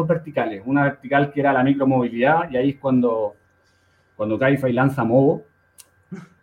verticales. 0.08 0.62
Una 0.66 0.82
vertical 0.82 1.30
que 1.30 1.40
era 1.40 1.52
la 1.52 1.62
micromovilidad, 1.62 2.50
y 2.50 2.56
ahí 2.56 2.70
es 2.70 2.76
cuando, 2.76 3.36
cuando 4.16 4.38
Cabify 4.38 4.72
lanza 4.72 5.04
Movo. 5.04 5.44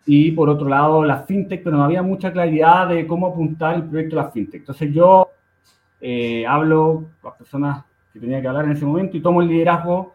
Y 0.06 0.30
por 0.30 0.48
otro 0.48 0.68
lado, 0.68 1.04
la 1.04 1.24
fintech, 1.24 1.62
pero 1.62 1.76
no 1.76 1.84
había 1.84 2.02
mucha 2.02 2.32
claridad 2.32 2.88
de 2.88 3.06
cómo 3.06 3.26
apuntar 3.26 3.74
el 3.74 3.82
proyecto 3.82 4.16
de 4.16 4.22
la 4.22 4.30
fintech. 4.30 4.60
Entonces 4.60 4.94
yo 4.94 5.30
eh, 6.00 6.46
hablo 6.46 7.04
las 7.22 7.34
personas 7.34 7.84
que 8.12 8.20
tenía 8.20 8.40
que 8.40 8.48
hablar 8.48 8.64
en 8.64 8.72
ese 8.72 8.84
momento 8.84 9.16
y 9.16 9.20
tomo 9.20 9.42
el 9.42 9.48
liderazgo 9.48 10.14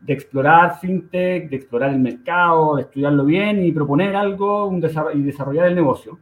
de 0.00 0.12
explorar 0.12 0.78
fintech, 0.80 1.48
de 1.48 1.56
explorar 1.56 1.92
el 1.92 2.00
mercado, 2.00 2.76
de 2.76 2.82
estudiarlo 2.82 3.24
bien 3.24 3.64
y 3.64 3.72
proponer 3.72 4.16
algo 4.16 4.66
un 4.66 4.84
y 5.14 5.22
desarrollar 5.22 5.68
el 5.68 5.74
negocio. 5.74 6.18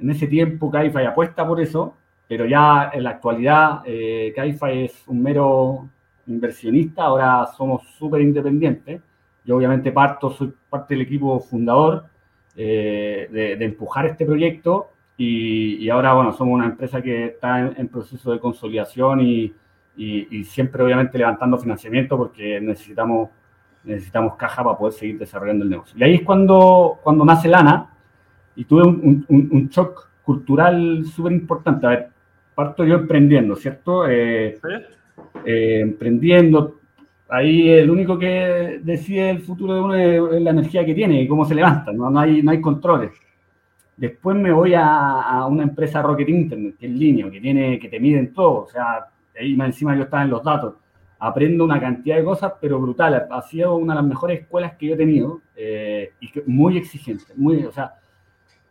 En 0.00 0.10
ese 0.10 0.26
tiempo 0.26 0.70
Cabify 0.70 1.06
apuesta 1.06 1.46
por 1.46 1.60
eso, 1.60 1.94
pero 2.26 2.44
ya 2.46 2.90
en 2.92 3.04
la 3.04 3.10
actualidad 3.10 3.82
eh, 3.84 4.34
es 4.36 5.04
un 5.06 5.22
mero 5.22 5.88
inversionista, 6.26 7.04
ahora 7.04 7.46
somos 7.56 7.82
súper 7.98 8.20
independientes. 8.20 9.00
Yo 9.44 9.56
obviamente 9.56 9.92
parto, 9.92 10.30
soy 10.30 10.52
parte 10.68 10.94
del 10.94 11.02
equipo 11.02 11.38
fundador 11.40 12.06
eh, 12.56 13.28
de, 13.30 13.64
empujar 13.64 14.06
este 14.06 14.26
proyecto 14.26 14.88
y, 15.16 15.88
ahora, 15.88 16.14
bueno, 16.14 16.32
somos 16.32 16.54
una 16.54 16.66
empresa 16.66 17.00
que 17.00 17.26
está 17.26 17.60
en, 17.60 17.88
proceso 17.88 18.32
de 18.32 18.40
consolidación 18.40 19.20
y, 19.20 19.52
y, 19.96 20.44
siempre, 20.44 20.82
obviamente, 20.82 21.18
levantando 21.18 21.58
financiamiento 21.58 22.16
porque 22.16 22.60
necesitamos, 22.60 23.30
necesitamos 23.84 24.36
caja 24.36 24.64
para 24.64 24.76
poder 24.76 24.94
seguir 24.94 25.18
desarrollando 25.18 25.64
el 25.64 25.70
negocio. 25.70 25.96
Y 25.98 26.02
ahí 26.02 26.14
es 26.14 26.22
cuando, 26.22 26.98
cuando 27.02 27.24
nace 27.24 27.48
Lana 27.48 27.90
y 28.56 28.64
tuve 28.64 28.82
un, 28.82 29.24
un, 29.28 29.48
un 29.52 29.68
shock 29.68 30.08
cultural 30.24 31.04
súper 31.06 31.32
importante. 31.32 31.86
A 31.86 31.90
ver, 31.90 32.08
parto 32.54 32.84
yo 32.84 32.96
emprendiendo, 32.96 33.56
¿cierto? 33.56 34.08
Eh, 34.08 34.58
eh, 35.44 35.80
emprendiendo, 35.80 36.80
ahí 37.28 37.68
el 37.70 37.90
único 37.90 38.18
que 38.18 38.80
decide 38.82 39.30
el 39.30 39.40
futuro 39.40 39.74
de 39.74 39.80
uno 39.80 39.94
es, 40.36 40.42
la 40.42 40.50
energía 40.50 40.84
que 40.84 40.94
tiene 40.94 41.22
y 41.22 41.28
cómo 41.28 41.44
se 41.44 41.54
levanta, 41.54 41.92
no, 41.92 42.10
no, 42.10 42.20
hay, 42.20 42.42
no 42.42 42.50
hay 42.50 42.60
controles. 42.60 43.12
Después 43.96 44.36
me 44.36 44.52
voy 44.52 44.74
a, 44.74 45.46
una 45.46 45.62
empresa 45.62 46.02
Rocket 46.02 46.28
Internet, 46.28 46.76
que 46.78 46.86
es 46.86 46.92
línea, 46.92 47.30
que, 47.30 47.40
tiene, 47.40 47.78
que 47.78 47.88
te 47.88 48.00
miden 48.00 48.32
todo, 48.32 48.62
o 48.62 48.68
sea, 48.68 49.06
ahí 49.38 49.56
más 49.56 49.68
encima 49.68 49.94
yo 49.96 50.04
estaba 50.04 50.22
en 50.22 50.30
los 50.30 50.42
datos. 50.42 50.74
Aprendo 51.18 51.64
una 51.64 51.80
cantidad 51.80 52.16
de 52.16 52.24
cosas, 52.24 52.54
pero 52.60 52.80
brutales. 52.80 53.22
Ha 53.30 53.42
sido 53.42 53.76
una 53.76 53.94
de 53.94 54.00
las 54.00 54.08
mejores 54.08 54.40
escuelas 54.40 54.74
que 54.76 54.86
yo 54.86 54.94
he 54.94 54.96
tenido 54.96 55.40
eh, 55.54 56.12
y 56.20 56.32
muy 56.46 56.78
exigente. 56.78 57.32
Muy, 57.36 57.64
o 57.64 57.70
sea, 57.70 57.94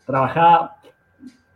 trabajaba 0.05 0.75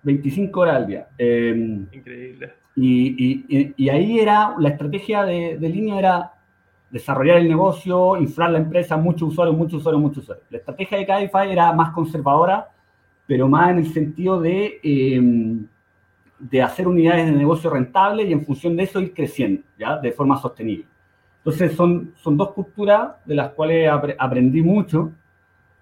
25 0.03 0.59
horas 0.59 0.75
al 0.77 0.87
día. 0.87 1.07
Em, 1.17 1.87
Increíble. 1.91 2.53
Y, 2.75 3.89
ahí 3.89 4.19
era, 4.19 4.55
la 4.59 4.69
estrategia 4.69 5.23
de, 5.23 5.57
línea 5.59 5.97
era 5.97 6.33
desarrollar 6.89 7.37
el 7.37 7.47
negocio, 7.47 8.17
inflar 8.17 8.51
la 8.51 8.57
empresa, 8.59 8.97
muchos 8.97 9.29
usuarios, 9.29 9.57
muchos 9.57 9.79
usuarios, 9.79 10.01
muchos 10.01 10.23
usuarios. 10.23 10.45
La 10.49 10.57
estrategia 10.57 10.97
de 10.97 11.05
Cabify 11.05 11.51
era 11.51 11.71
más 11.73 11.91
conservadora, 11.91 12.69
pero 13.27 13.47
más 13.47 13.71
en 13.71 13.77
el 13.79 13.93
sentido 13.93 14.39
de, 14.39 14.79
em, 14.83 15.65
de 16.39 16.61
hacer 16.61 16.87
unidades 16.87 17.25
de 17.25 17.31
negocio 17.31 17.69
rentables 17.69 18.27
y 18.27 18.33
en 18.33 18.45
función 18.45 18.75
de 18.75 18.83
eso 18.83 18.99
ir 18.99 19.13
creciendo, 19.13 19.63
¿ya? 19.77 19.97
De 19.97 20.11
forma 20.11 20.37
sostenible. 20.37 20.85
Entonces 21.37 21.73
son, 21.75 22.13
son 22.15 22.37
dos 22.37 22.51
culturas 22.51 23.15
de 23.25 23.35
las 23.35 23.51
cuales 23.51 23.89
aprendí 24.17 24.61
mucho 24.61 25.11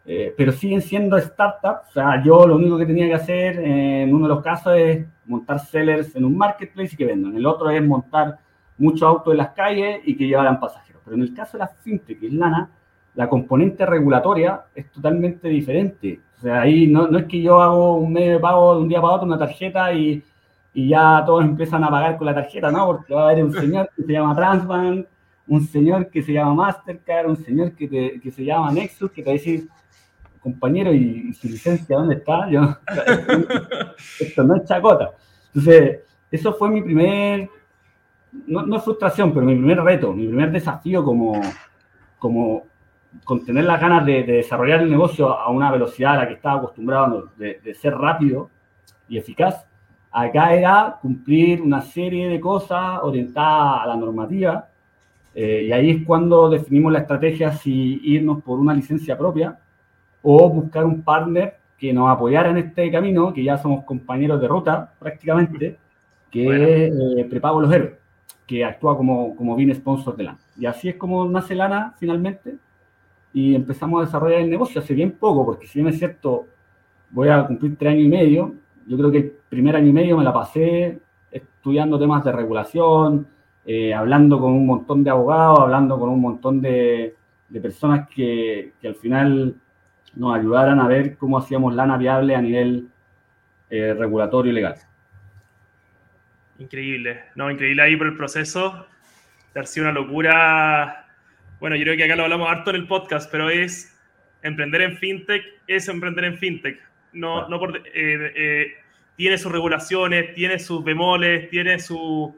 eh, 0.06 0.34
pero 0.36 0.52
siguen 0.52 0.82
siendo 0.82 1.20
startups. 1.20 1.90
O 1.90 1.92
sea, 1.94 2.22
yo 2.24 2.46
lo 2.46 2.56
único 2.56 2.78
que 2.78 2.86
tenía 2.86 3.08
que 3.08 3.14
hacer 3.14 3.60
en 3.60 4.14
uno 4.14 4.28
de 4.28 4.34
los 4.36 4.44
casos 4.44 4.74
es 4.76 5.06
montar 5.26 5.60
sellers 5.60 6.16
en 6.16 6.26
un 6.26 6.38
marketplace 6.38 6.94
y 6.94 6.98
que 6.98 7.06
vendan. 7.06 7.36
El 7.36 7.46
otro 7.46 7.70
es 7.70 7.84
montar 7.84 8.38
muchos 8.78 9.04
autos 9.04 9.32
en 9.34 9.38
las 9.38 9.50
calles 9.50 10.02
y 10.04 10.16
que 10.16 10.28
llevaran 10.28 10.60
pasajeros. 10.60 11.02
Pero 11.06 11.16
en 11.16 11.24
el 11.24 11.34
caso 11.34 11.58
de 11.58 11.60
la 11.60 11.68
fintech, 11.68 12.20
que 12.20 12.28
es 12.28 12.34
Lana, 12.34 12.70
la 13.16 13.30
componente 13.30 13.86
regulatoria 13.86 14.64
es 14.76 14.92
totalmente 14.92 15.48
diferente. 15.48 16.20
O 16.44 16.46
sea, 16.46 16.64
ahí 16.64 16.88
no, 16.88 17.08
no 17.08 17.20
es 17.20 17.26
que 17.26 17.42
yo 17.42 17.62
hago 17.62 17.96
un 17.96 18.12
medio 18.12 18.34
de 18.34 18.40
pago 18.40 18.76
de 18.76 18.82
un 18.82 18.90
día 18.90 19.00
para 19.00 19.14
otro, 19.14 19.26
una 19.26 19.40
tarjeta 19.40 19.94
y, 19.94 20.22
y 20.74 20.90
ya 20.90 21.24
todos 21.26 21.46
empiezan 21.46 21.86
a 21.86 21.90
pagar 21.90 22.18
con 22.18 22.26
la 22.26 22.36
tarjeta, 22.36 22.70
¿no? 22.70 22.86
Porque 22.86 23.14
va 23.14 23.22
a 23.22 23.30
haber 23.30 23.46
un 23.46 23.54
señor 23.54 23.90
que 23.96 24.04
se 24.04 24.12
llama 24.12 24.36
Transbank, 24.36 25.08
un 25.48 25.66
señor 25.66 26.10
que 26.10 26.22
se 26.22 26.34
llama 26.34 26.54
Mastercard, 26.54 27.30
un 27.30 27.38
señor 27.38 27.72
que, 27.72 28.20
que 28.22 28.30
se 28.30 28.44
llama 28.44 28.74
Nexus, 28.74 29.10
que 29.12 29.24
te 29.24 29.30
va 29.30 29.32
a 29.32 29.38
decir, 29.38 29.70
compañero, 30.42 30.94
¿y, 30.94 31.32
su 31.32 31.48
licencia 31.48 31.96
dónde 31.96 32.16
está? 32.16 32.50
Yo, 32.50 32.76
esto 34.20 34.44
no 34.44 34.58
es 34.58 34.66
chacota. 34.66 35.12
Entonces, 35.48 36.02
eso 36.30 36.52
fue 36.56 36.70
mi 36.70 36.82
primer, 36.82 37.50
no, 38.48 38.66
no 38.66 38.82
frustración, 38.82 39.34
pero 39.34 39.46
mi 39.46 39.56
primer 39.56 39.82
reto, 39.82 40.12
mi 40.12 40.28
primer 40.28 40.52
desafío 40.52 41.06
como, 41.06 41.42
como 42.20 42.66
con 43.24 43.46
tener 43.46 43.66
las 43.66 43.80
ganas 43.80 44.06
de, 44.06 44.24
desarrollar 44.24 44.82
el 44.82 44.90
negocio 44.90 45.30
a 45.30 45.50
una 45.50 45.72
velocidad 45.72 46.14
a 46.14 46.18
la 46.18 46.28
que 46.28 46.34
estaba 46.34 46.60
acostumbrado, 46.60 47.32
de, 47.38 47.74
ser 47.76 47.96
rápido 47.96 48.50
y 49.08 49.18
eficaz. 49.18 49.66
Acá 50.12 50.54
era 50.54 50.98
cumplir 51.02 51.62
una 51.62 51.82
serie 51.82 52.30
de 52.30 52.40
cosas 52.40 53.00
orientadas 53.02 53.84
a 53.84 53.88
la 53.88 53.96
normativa. 53.96 54.68
Eh, 55.34 55.66
y 55.68 55.72
ahí 55.72 55.90
es 55.90 56.06
cuando 56.06 56.50
definimos 56.50 56.94
la 56.94 57.00
estrategia 57.00 57.52
si 57.54 58.00
irnos 58.04 58.44
por 58.44 58.60
una 58.60 58.74
licencia 58.74 59.18
propia 59.18 59.58
o 60.22 60.48
buscar 60.50 60.86
un 60.86 61.02
partner 61.02 61.58
que 61.78 61.92
nos 61.92 62.10
apoyara 62.10 62.52
en 62.52 62.58
este 62.58 62.92
camino, 62.92 63.34
que 63.34 63.44
ya 63.44 63.58
somos 63.58 63.84
compañeros 63.84 64.40
de 64.40 64.48
ruta 64.48 64.94
prácticamente, 65.00 65.78
que 66.30 66.46
es 66.46 66.94
eh, 66.94 67.26
Prepago 67.30 67.62
Los 67.62 67.74
Héroes, 67.74 67.94
que 68.46 68.64
actúa 68.64 68.96
como, 68.96 69.36
como 69.36 69.56
bien 69.56 69.74
sponsor 69.74 70.16
de 70.16 70.26
LANA. 70.26 70.40
Y 70.58 70.66
así 70.68 70.90
es 70.90 70.96
como 70.96 71.28
nace 71.28 71.56
LANA 71.56 71.96
finalmente 71.98 72.58
y 73.34 73.56
empezamos 73.56 74.02
a 74.02 74.06
desarrollar 74.06 74.42
el 74.42 74.50
negocio 74.50 74.80
hace 74.80 74.94
bien 74.94 75.12
poco, 75.12 75.46
porque 75.46 75.68
si 75.68 75.80
bien 75.80 75.92
es 75.92 76.00
cierto, 76.00 76.48
voy 77.10 77.30
a 77.30 77.46
cumplir 77.46 77.76
tres 77.78 77.92
años 77.92 78.06
y 78.06 78.10
medio, 78.10 78.56
yo 78.86 78.98
creo 78.98 79.12
que 79.12 79.18
el 79.18 79.32
primer 79.50 79.76
año 79.76 79.88
y 79.88 79.94
medio 79.94 80.18
me 80.18 80.24
la 80.24 80.34
pasé 80.34 81.00
estudiando 81.32 82.00
temas 82.00 82.24
de 82.24 82.32
regulación, 82.32 83.28
eh, 83.66 83.94
hablando 83.94 84.40
con 84.40 84.52
un 84.52 84.68
montón 84.68 85.04
de 85.04 85.10
abogados, 85.10 85.60
hablando 85.60 85.98
con 85.98 86.10
un 86.10 86.22
montón 86.22 86.62
de, 86.62 87.16
de 87.50 87.62
personas 87.62 88.08
que, 88.10 88.74
que, 88.82 88.88
al 88.88 88.96
final 88.96 89.56
nos 90.16 90.36
ayudaran 90.38 90.80
a 90.80 90.88
ver 90.88 91.18
cómo 91.18 91.38
hacíamos 91.38 91.74
lana 91.74 91.98
viable 91.98 92.36
a 92.36 92.42
nivel 92.42 92.90
eh, 93.70 93.94
regulatorio 93.94 94.52
y 94.52 94.56
legal. 94.56 94.76
Increíble, 96.60 97.24
no, 97.36 97.50
increíble 97.50 97.82
ahí 97.82 97.96
por 97.96 98.08
el 98.08 98.16
proceso. 98.16 98.86
Ha 99.56 99.64
sido 99.64 99.86
una 99.90 99.94
locura. 99.94 101.03
Bueno, 101.60 101.76
yo 101.76 101.84
creo 101.84 101.98
que 101.98 102.04
acá 102.04 102.16
lo 102.16 102.24
hablamos 102.24 102.50
harto 102.50 102.70
en 102.72 102.78
el 102.78 102.88
podcast, 102.88 103.32
pero 103.32 103.50
es 103.50 103.98
emprender 104.42 104.82
en 104.82 104.98
fintech, 104.98 105.44
es 105.68 105.88
emprender 105.88 106.26
en 106.26 106.38
fintech. 106.38 106.80
No, 107.14 107.48
no 107.48 107.60
por, 107.60 107.78
eh, 107.78 107.84
eh, 107.94 108.74
tiene 109.16 109.38
sus 109.38 109.52
regulaciones, 109.52 110.34
tiene 110.34 110.60
sus 110.60 110.84
bemoles, 110.84 111.50
tiene 111.50 111.80
sus 111.80 112.34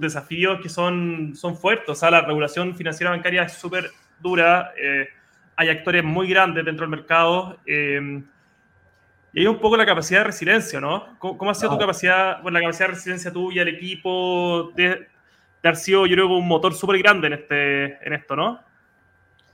desafíos 0.00 0.60
que 0.60 0.68
son, 0.68 1.34
son 1.34 1.56
fuertes. 1.56 1.88
O 1.90 1.94
sea, 1.94 2.10
la 2.10 2.22
regulación 2.22 2.74
financiera 2.74 3.10
bancaria 3.10 3.44
es 3.44 3.52
súper 3.52 3.90
dura 4.20 4.72
hay 5.56 5.70
actores 5.70 6.04
muy 6.04 6.28
grandes 6.28 6.64
dentro 6.64 6.86
del 6.86 6.90
mercado. 6.90 7.58
Eh, 7.66 8.22
y 9.32 9.40
hay 9.40 9.46
un 9.46 9.58
poco 9.58 9.76
la 9.76 9.84
capacidad 9.84 10.20
de 10.20 10.24
resiliencia, 10.24 10.80
¿no? 10.80 11.18
¿Cómo, 11.18 11.50
ha 11.50 11.54
sido 11.54 11.70
tu 11.70 11.78
capacidad, 11.78 12.40
bueno, 12.42 12.58
la 12.58 12.64
capacidad 12.64 12.88
de 12.88 12.94
resiliencia 12.94 13.32
tuya, 13.32 13.62
el 13.62 13.68
equipo, 13.68 14.72
de, 14.74 15.08
de 15.68 15.76
sido, 15.76 16.06
yo 16.06 16.14
creo, 16.14 16.28
un 16.28 16.46
motor 16.46 16.74
súper 16.74 16.98
grande 16.98 17.28
en, 17.28 17.32
este, 17.34 18.06
en 18.06 18.12
esto, 18.12 18.36
¿no? 18.36 18.60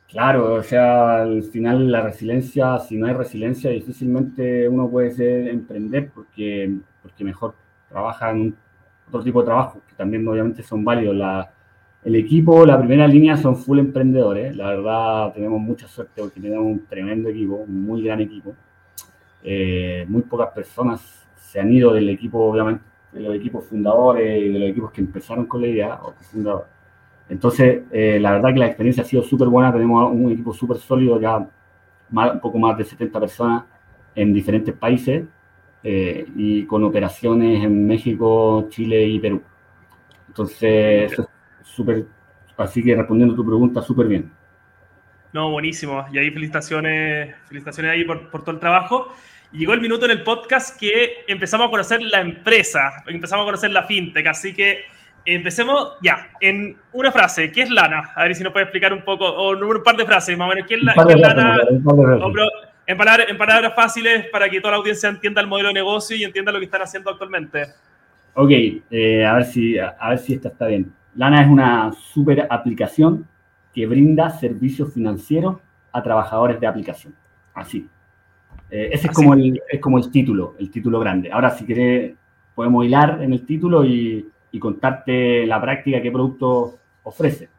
Claro, 0.08 0.54
o 0.54 0.62
sea, 0.62 1.22
al 1.22 1.42
final 1.44 1.90
la 1.90 2.02
resiliencia, 2.02 2.78
si 2.78 2.98
no 2.98 3.06
hay 3.06 3.14
resiliencia, 3.14 3.70
difícilmente 3.70 4.68
uno 4.68 4.90
puede 4.90 5.10
ser 5.12 5.48
emprender 5.48 6.10
porque, 6.14 6.70
porque 7.02 7.24
mejor 7.24 7.54
trabaja 7.88 8.30
en 8.30 8.54
otro 9.08 9.22
tipo 9.22 9.40
de 9.40 9.46
trabajo, 9.46 9.80
que 9.88 9.94
también 9.94 10.28
obviamente 10.28 10.62
son 10.62 10.84
válidos. 10.84 11.16
La, 11.16 11.50
el 12.04 12.16
equipo, 12.16 12.66
la 12.66 12.78
primera 12.78 13.06
línea 13.06 13.36
son 13.36 13.56
full 13.56 13.78
emprendedores. 13.78 14.56
La 14.56 14.68
verdad, 14.68 15.32
tenemos 15.32 15.60
mucha 15.60 15.86
suerte 15.86 16.20
porque 16.20 16.40
tenemos 16.40 16.66
un 16.66 16.86
tremendo 16.86 17.28
equipo, 17.30 17.56
un 17.56 17.82
muy 17.84 18.02
gran 18.02 18.20
equipo. 18.20 18.54
Eh, 19.42 20.04
muy 20.08 20.22
pocas 20.22 20.50
personas 20.50 21.26
se 21.36 21.60
han 21.60 21.72
ido 21.72 21.92
del 21.92 22.08
equipo, 22.08 22.38
obviamente, 22.38 22.84
de 23.12 23.20
los 23.20 23.34
equipos 23.34 23.64
fundadores 23.66 24.42
y 24.42 24.48
de 24.48 24.58
los 24.58 24.70
equipos 24.70 24.90
que 24.92 25.00
empezaron 25.00 25.46
con 25.46 25.60
la 25.60 25.68
idea. 25.68 26.00
Entonces, 27.28 27.82
eh, 27.90 28.18
la 28.20 28.32
verdad 28.32 28.52
que 28.52 28.58
la 28.58 28.66
experiencia 28.66 29.02
ha 29.02 29.06
sido 29.06 29.22
súper 29.22 29.48
buena. 29.48 29.72
Tenemos 29.72 30.10
un 30.12 30.32
equipo 30.32 30.52
súper 30.52 30.78
sólido, 30.78 31.20
ya 31.20 31.36
un 31.38 32.40
poco 32.40 32.58
más 32.58 32.76
de 32.76 32.84
70 32.84 33.20
personas 33.20 33.64
en 34.14 34.32
diferentes 34.32 34.74
países 34.74 35.24
eh, 35.82 36.26
y 36.36 36.64
con 36.64 36.84
operaciones 36.84 37.64
en 37.64 37.86
México, 37.86 38.66
Chile 38.68 39.04
y 39.06 39.18
Perú. 39.18 39.42
Entonces, 40.28 41.14
súper, 41.62 42.06
así 42.56 42.82
que 42.82 42.94
respondiendo 42.94 43.34
a 43.34 43.36
tu 43.36 43.44
pregunta, 43.44 43.82
súper 43.82 44.06
bien. 44.08 44.30
No, 45.32 45.50
buenísimo. 45.50 46.04
Y 46.12 46.18
ahí 46.18 46.30
felicitaciones, 46.30 47.34
felicitaciones 47.46 47.92
ahí 47.92 48.04
por, 48.04 48.30
por 48.30 48.42
todo 48.42 48.52
el 48.52 48.60
trabajo. 48.60 49.08
Llegó 49.52 49.74
el 49.74 49.80
minuto 49.80 50.04
en 50.06 50.12
el 50.12 50.22
podcast 50.22 50.78
que 50.78 51.24
empezamos 51.26 51.68
a 51.68 51.70
conocer 51.70 52.02
la 52.02 52.20
empresa, 52.20 53.02
empezamos 53.06 53.44
a 53.44 53.46
conocer 53.46 53.70
la 53.70 53.84
fintech, 53.84 54.26
así 54.26 54.54
que 54.54 54.84
empecemos 55.24 55.94
ya, 56.02 56.30
en 56.40 56.76
una 56.92 57.12
frase, 57.12 57.52
¿qué 57.52 57.62
es 57.62 57.70
Lana? 57.70 58.10
A 58.16 58.24
ver 58.24 58.34
si 58.34 58.42
nos 58.42 58.52
puede 58.52 58.64
explicar 58.64 58.92
un 58.92 59.02
poco, 59.02 59.26
o 59.26 59.50
un 59.50 59.82
par 59.82 59.96
de 59.96 60.06
frases 60.06 60.36
más 60.36 60.46
o 60.46 60.54
menos, 60.54 60.66
¿qué 60.66 60.74
es, 60.74 60.82
Lana? 60.82 61.58
en, 62.86 62.96
palabras, 62.96 63.26
en 63.28 63.38
palabras 63.38 63.74
fáciles 63.74 64.26
para 64.30 64.48
que 64.48 64.60
toda 64.60 64.72
la 64.72 64.78
audiencia 64.78 65.08
entienda 65.08 65.40
el 65.40 65.46
modelo 65.46 65.68
de 65.68 65.74
negocio 65.74 66.16
y 66.16 66.24
entienda 66.24 66.50
lo 66.50 66.58
que 66.58 66.64
están 66.64 66.82
haciendo 66.82 67.10
actualmente. 67.10 67.66
Ok, 68.34 68.50
eh, 68.90 69.26
a, 69.26 69.34
ver 69.34 69.44
si, 69.44 69.78
a 69.78 70.08
ver 70.08 70.18
si 70.18 70.34
esta 70.34 70.48
está 70.48 70.66
bien. 70.66 70.92
Lana 71.14 71.42
es 71.42 71.48
una 71.48 71.92
super 71.92 72.46
aplicación 72.48 73.28
que 73.74 73.86
brinda 73.86 74.30
servicios 74.30 74.92
financieros 74.92 75.56
a 75.92 76.02
trabajadores 76.02 76.58
de 76.58 76.66
aplicación. 76.66 77.14
Así. 77.54 77.88
Eh, 78.74 78.88
ese 78.90 79.08
es 79.08 79.12
como, 79.12 79.34
el, 79.34 79.60
es 79.70 79.80
como 79.80 79.98
el 79.98 80.10
título, 80.10 80.54
el 80.58 80.70
título 80.70 80.98
grande. 80.98 81.30
Ahora, 81.30 81.50
si 81.50 81.66
querés, 81.66 82.14
podemos 82.54 82.86
hilar 82.86 83.22
en 83.22 83.34
el 83.34 83.44
título 83.44 83.84
y, 83.84 84.26
contarte 84.58 85.46
la 85.46 85.60
práctica, 85.60 86.00
qué 86.00 86.10
producto 86.10 86.78
ofrece. 87.02 87.50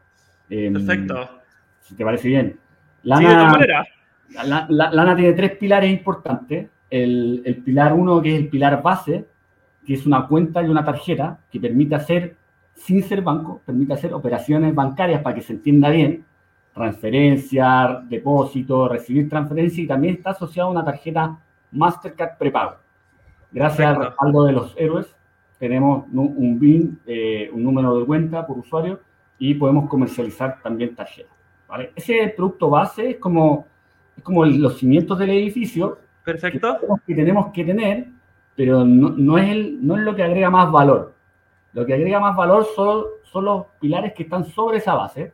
Em, 0.50 0.72
Perfecto. 0.72 1.42
Si 1.82 1.94
te 1.94 2.04
parece 2.04 2.28
bien. 2.28 2.56
Lana, 3.04 3.86
Lana 4.32 5.16
tiene 5.16 5.32
tres 5.34 5.56
pilares 5.56 5.90
importantes. 5.90 6.68
el, 6.90 7.42
el 7.44 7.56
pilar 7.58 7.92
1, 7.92 8.22
que 8.22 8.34
es 8.34 8.40
el 8.40 8.48
pilar 8.48 8.82
base, 8.82 9.24
que 9.86 9.94
es 9.94 10.06
una 10.06 10.26
cuenta 10.26 10.62
y 10.62 10.68
una 10.68 10.84
tarjeta 10.84 11.38
que 11.50 11.60
permite 11.60 11.94
hacer, 11.94 12.36
sin 12.74 13.02
ser 13.04 13.22
banco, 13.22 13.60
permite 13.64 13.92
hacer 13.92 14.12
operaciones 14.14 14.74
bancarias 14.74 15.22
para 15.22 15.36
que 15.36 15.42
se 15.42 15.52
entienda 15.52 15.90
bien, 15.90 16.24
transferencia, 16.74 18.02
depósito, 18.08 18.88
recibir 18.88 19.28
transferencia 19.28 19.82
y 19.82 19.86
también 19.86 20.16
está 20.16 20.30
asociado 20.30 20.68
a 20.68 20.72
una 20.72 20.84
tarjeta 20.84 21.38
Mastercard 21.70 22.36
prepago. 22.36 22.76
Gracias 23.52 23.86
al 23.86 24.04
respaldo 24.04 24.44
de 24.44 24.52
los 24.52 24.74
héroes, 24.76 25.14
tenemos 25.58 26.06
un 26.12 26.58
BIN, 26.58 27.00
eh, 27.06 27.48
un 27.52 27.62
número 27.62 27.98
de 27.98 28.04
cuenta 28.04 28.44
por 28.44 28.58
usuario 28.58 29.00
y 29.38 29.54
podemos 29.54 29.88
comercializar 29.88 30.60
también 30.62 30.96
tarjetas. 30.96 31.32
¿vale? 31.68 31.92
Ese 31.94 32.34
producto 32.36 32.68
base 32.68 33.10
es 33.10 33.16
como, 33.18 33.66
es 34.16 34.22
como 34.24 34.44
los 34.44 34.78
cimientos 34.78 35.16
del 35.18 35.30
edificio. 35.30 35.98
Perfecto. 36.24 36.78
Que 37.06 37.14
tenemos 37.14 37.52
que 37.52 37.64
tener, 37.64 38.08
pero 38.56 38.84
no, 38.84 39.10
no, 39.10 39.38
es 39.38 39.48
el, 39.48 39.86
no 39.86 39.96
es 39.96 40.02
lo 40.02 40.16
que 40.16 40.24
agrega 40.24 40.50
más 40.50 40.72
valor. 40.72 41.14
Lo 41.72 41.86
que 41.86 41.94
agrega 41.94 42.18
más 42.18 42.36
valor 42.36 42.66
son, 42.74 43.04
son 43.22 43.44
los 43.44 43.66
pilares 43.80 44.12
que 44.14 44.24
están 44.24 44.44
sobre 44.44 44.78
esa 44.78 44.94
base 44.94 45.32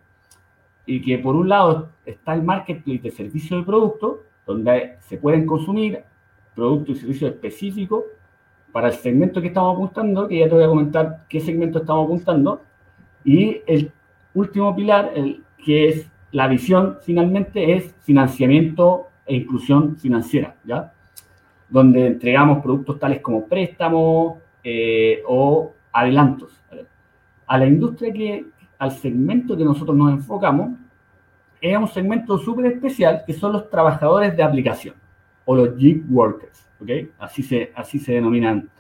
y 0.90 1.00
que 1.00 1.18
por 1.18 1.37
un 1.37 1.49
lado 1.49 1.90
está 2.04 2.35
el 2.35 2.42
marketplace 2.42 2.99
de 2.99 3.11
servicios 3.12 3.62
y 3.62 3.64
productos, 3.64 4.18
donde 4.44 4.97
se 4.99 5.18
pueden 5.18 5.47
consumir 5.47 6.02
productos 6.56 6.97
y 6.97 7.00
servicios 7.00 7.30
específicos 7.30 8.02
para 8.73 8.88
el 8.88 8.94
segmento 8.94 9.40
que 9.40 9.47
estamos 9.47 9.76
apuntando, 9.76 10.26
que 10.26 10.40
ya 10.40 10.49
te 10.49 10.54
voy 10.56 10.64
a 10.64 10.68
comentar 10.68 11.18
qué 11.28 11.38
segmento 11.38 11.78
estamos 11.78 12.06
apuntando, 12.06 12.62
y 13.25 13.61
el 13.68 13.92
último 14.35 14.75
pilar, 14.75 15.12
el, 15.14 15.44
que 15.64 15.88
es 15.90 16.11
la 16.32 16.49
visión 16.49 16.99
finalmente, 17.02 17.73
es 17.73 17.94
financiamiento 18.00 19.11
e 19.26 19.37
inclusión 19.37 19.97
financiera, 19.97 20.56
¿ya? 20.64 20.92
Donde 21.68 22.04
entregamos 22.04 22.64
productos 22.64 22.99
tales 22.99 23.20
como 23.20 23.47
préstamos 23.47 24.38
eh, 24.64 25.23
o 25.28 25.73
adelantos. 25.92 26.61
A 27.47 27.59
la 27.59 27.66
industria 27.66 28.12
que, 28.12 28.47
al 28.80 28.92
segmento 28.92 29.56
que 29.58 29.64
nosotros 29.64 29.94
nos 29.94 30.10
enfocamos, 30.10 30.70
es 31.60 31.76
un 31.76 31.87
segmento 31.87 32.38
súper 32.38 32.64
especial 32.72 33.22
que 33.26 33.34
son 33.34 33.52
los 33.52 33.68
trabajadores 33.68 34.34
de 34.34 34.42
aplicación 34.42 34.94
o 35.44 35.54
los 35.54 35.76
gig 35.76 36.02
workers, 36.08 36.66
¿ok? 36.80 36.88
Así 37.18 37.42
se, 37.42 37.72
así 37.76 37.99
se 37.99 38.14
denominan 38.14 38.70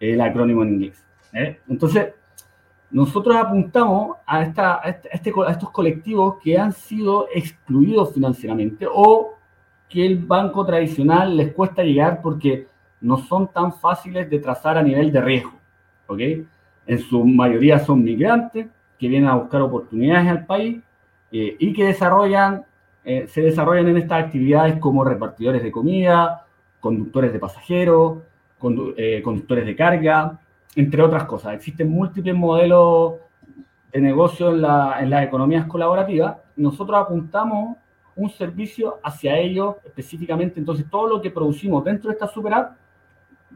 el 0.00 0.18
acrónimo 0.22 0.62
en 0.62 0.70
inglés. 0.70 1.04
¿eh? 1.34 1.60
Entonces, 1.68 2.14
nosotros 2.90 3.36
apuntamos 3.36 4.16
a, 4.24 4.42
esta, 4.42 4.76
este, 4.78 5.10
este 5.12 5.32
a, 5.46 5.50
estos 5.50 5.70
colectivos 5.70 6.36
que 6.42 6.58
han 6.58 6.72
sido 6.72 7.28
excluidos 7.34 8.14
financieramente 8.14 8.86
o 8.90 9.34
que 9.90 10.06
el 10.06 10.16
banco 10.24 10.64
tradicional 10.64 11.36
les 11.36 11.52
cuesta 11.52 11.82
llegar 11.82 12.22
porque 12.22 12.66
no 13.02 13.18
son 13.18 13.52
tan 13.52 13.74
fáciles 13.74 14.30
de 14.30 14.38
trazar 14.38 14.78
a 14.78 14.82
nivel 14.82 15.12
de 15.12 15.20
riesgo. 15.20 15.52
¿ok? 16.06 16.20
En 16.86 16.98
su 16.98 17.22
mayoría 17.26 17.78
son 17.78 18.02
migrantes 18.02 18.66
que 19.00 19.08
vienen 19.08 19.30
a 19.30 19.34
buscar 19.34 19.62
oportunidades 19.62 20.28
al 20.28 20.44
país 20.44 20.78
eh, 21.32 21.56
y 21.58 21.72
que 21.72 21.86
desarrollan, 21.86 22.64
eh, 23.02 23.26
se 23.28 23.40
desarrollan 23.40 23.88
en 23.88 23.96
estas 23.96 24.24
actividades 24.24 24.78
como 24.78 25.02
repartidores 25.02 25.62
de 25.62 25.72
comida, 25.72 26.44
conductores 26.80 27.32
de 27.32 27.38
pasajeros, 27.38 28.18
eh, 28.98 29.22
conductores 29.24 29.64
de 29.64 29.74
carga, 29.74 30.38
entre 30.76 31.00
otras 31.00 31.24
cosas. 31.24 31.54
Existen 31.54 31.88
múltiples 31.88 32.34
modelos 32.34 33.14
de 33.90 34.00
negocio 34.02 34.50
en, 34.50 34.60
la, 34.60 34.98
en 35.00 35.08
las 35.08 35.24
economías 35.24 35.64
colaborativas. 35.64 36.36
Nosotros 36.56 37.00
apuntamos 37.00 37.78
un 38.14 38.28
servicio 38.28 38.98
hacia 39.02 39.38
ellos 39.38 39.76
específicamente. 39.82 40.60
Entonces, 40.60 40.84
todo 40.90 41.08
lo 41.08 41.22
que 41.22 41.30
producimos 41.30 41.82
dentro 41.84 42.10
de 42.10 42.14
esta 42.14 42.28
super 42.28 42.52
app 42.52 42.76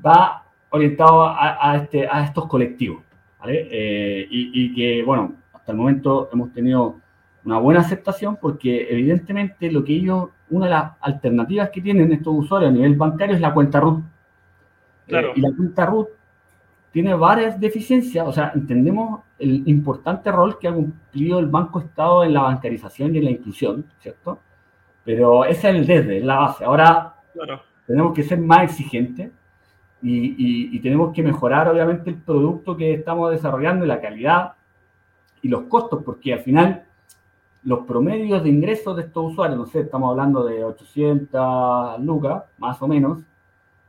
va 0.04 0.44
orientado 0.70 1.26
a, 1.26 1.76
este, 1.76 2.08
a 2.08 2.24
estos 2.24 2.46
colectivos. 2.46 3.02
¿Vale? 3.44 3.68
Eh, 3.70 4.26
y, 4.30 4.64
y, 4.64 4.74
que, 4.74 5.02
bueno, 5.02 5.34
hasta 5.52 5.72
el 5.72 5.78
momento 5.78 6.30
hemos 6.32 6.52
tenido 6.52 7.00
una 7.44 7.58
buena 7.58 7.80
aceptación 7.80 8.38
porque 8.40 8.86
evidentemente 8.90 9.70
lo 9.70 9.84
que 9.84 9.94
ellos, 9.94 10.30
una 10.50 10.66
de 10.66 10.70
las 10.70 10.92
alternativas 11.00 11.70
que 11.70 11.82
tienen 11.82 12.12
estos 12.12 12.34
usuarios 12.34 12.70
a 12.70 12.74
nivel 12.74 12.94
bancario 12.96 13.34
es 13.34 13.40
la 13.40 13.52
cuenta 13.52 13.80
RUT. 13.80 14.02
Claro. 15.06 15.28
Eh, 15.28 15.32
y 15.36 15.40
la 15.40 15.52
cuenta 15.54 15.86
RUT 15.86 16.08
tiene 16.90 17.12
varias 17.14 17.58
deficiencias, 17.60 18.26
o 18.26 18.32
sea, 18.32 18.52
entendemos 18.54 19.20
el 19.38 19.66
importante 19.66 20.30
rol 20.30 20.58
que 20.58 20.68
ha 20.68 20.72
cumplido 20.72 21.40
el 21.40 21.46
Banco 21.46 21.80
Estado 21.80 22.22
en 22.22 22.32
la 22.32 22.42
bancarización 22.42 23.14
y 23.14 23.18
en 23.18 23.24
la 23.24 23.30
inclusión, 23.32 23.84
¿cierto? 23.98 24.38
Pero 25.04 25.44
ese 25.44 25.70
es 25.70 25.74
el 25.74 25.86
desde, 25.86 26.18
es 26.18 26.24
la 26.24 26.36
base. 26.36 26.64
Ahora 26.64 27.16
claro. 27.32 27.62
tenemos 27.86 28.14
que 28.14 28.22
ser 28.22 28.38
más 28.38 28.62
exigentes 28.62 29.32
y, 30.04 30.34
y, 30.36 30.76
y, 30.76 30.80
tenemos 30.80 31.14
que 31.14 31.22
mejorar, 31.22 31.66
obviamente, 31.66 32.10
el 32.10 32.16
producto 32.16 32.76
que 32.76 32.92
estamos 32.92 33.30
desarrollando 33.30 33.86
y 33.86 33.88
la 33.88 34.02
calidad 34.02 34.52
y 35.40 35.48
los 35.48 35.62
costos, 35.62 36.02
porque 36.04 36.34
al 36.34 36.40
final 36.40 36.84
los 37.62 37.86
promedios 37.86 38.42
de 38.42 38.50
ingresos 38.50 38.94
de 38.96 39.04
estos 39.04 39.32
usuarios, 39.32 39.58
no 39.58 39.64
sé, 39.64 39.80
estamos 39.80 40.10
hablando 40.10 40.44
de 40.44 40.62
800 40.62 42.00
lucas, 42.00 42.44
más 42.58 42.80
o 42.82 42.86
menos, 42.86 43.22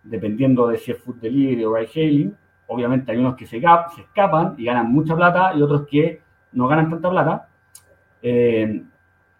dependiendo 0.03 0.67
de 0.67 0.77
si 0.77 0.91
es 0.91 0.97
food 0.99 1.17
delivery 1.17 1.65
o 1.65 1.75
ride 1.75 1.89
hailing, 1.93 2.37
obviamente 2.67 3.11
hay 3.11 3.17
unos 3.17 3.35
que 3.35 3.45
se, 3.45 3.59
se, 3.59 4.01
escapan 4.01 4.55
y 4.57 4.63
ganan 4.63 4.89
mucha 4.89 5.15
plata 5.15 5.53
y 5.53 5.61
otros 5.61 5.85
que 5.85 6.21
no 6.53 6.67
ganan 6.69 6.89
tanta 6.89 7.09
plata. 7.09 7.49
Eh, 8.21 8.83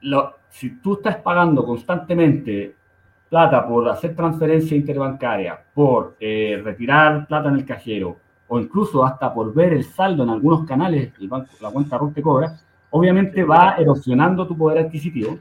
lo, 0.01 0.35
si 0.49 0.81
tú 0.81 0.95
estás 0.95 1.17
pagando 1.17 1.65
constantemente 1.65 2.75
plata 3.29 3.67
por 3.67 3.87
hacer 3.89 4.15
transferencia 4.15 4.77
interbancaria, 4.77 5.59
por 5.73 6.15
eh, 6.19 6.61
retirar 6.63 7.27
plata 7.27 7.49
en 7.49 7.55
el 7.55 7.65
cajero 7.65 8.17
o 8.47 8.59
incluso 8.59 9.03
hasta 9.03 9.33
por 9.33 9.53
ver 9.53 9.73
el 9.73 9.83
saldo 9.83 10.23
en 10.23 10.29
algunos 10.29 10.65
canales, 10.65 11.11
el 11.19 11.27
banco, 11.27 11.49
la 11.61 11.71
cuenta 11.71 11.97
RUT 11.97 12.13
te 12.13 12.21
cobra, 12.21 12.59
obviamente 12.91 13.43
va 13.43 13.75
erosionando 13.77 14.47
tu 14.47 14.55
poder 14.55 14.85
adquisitivo. 14.85 15.37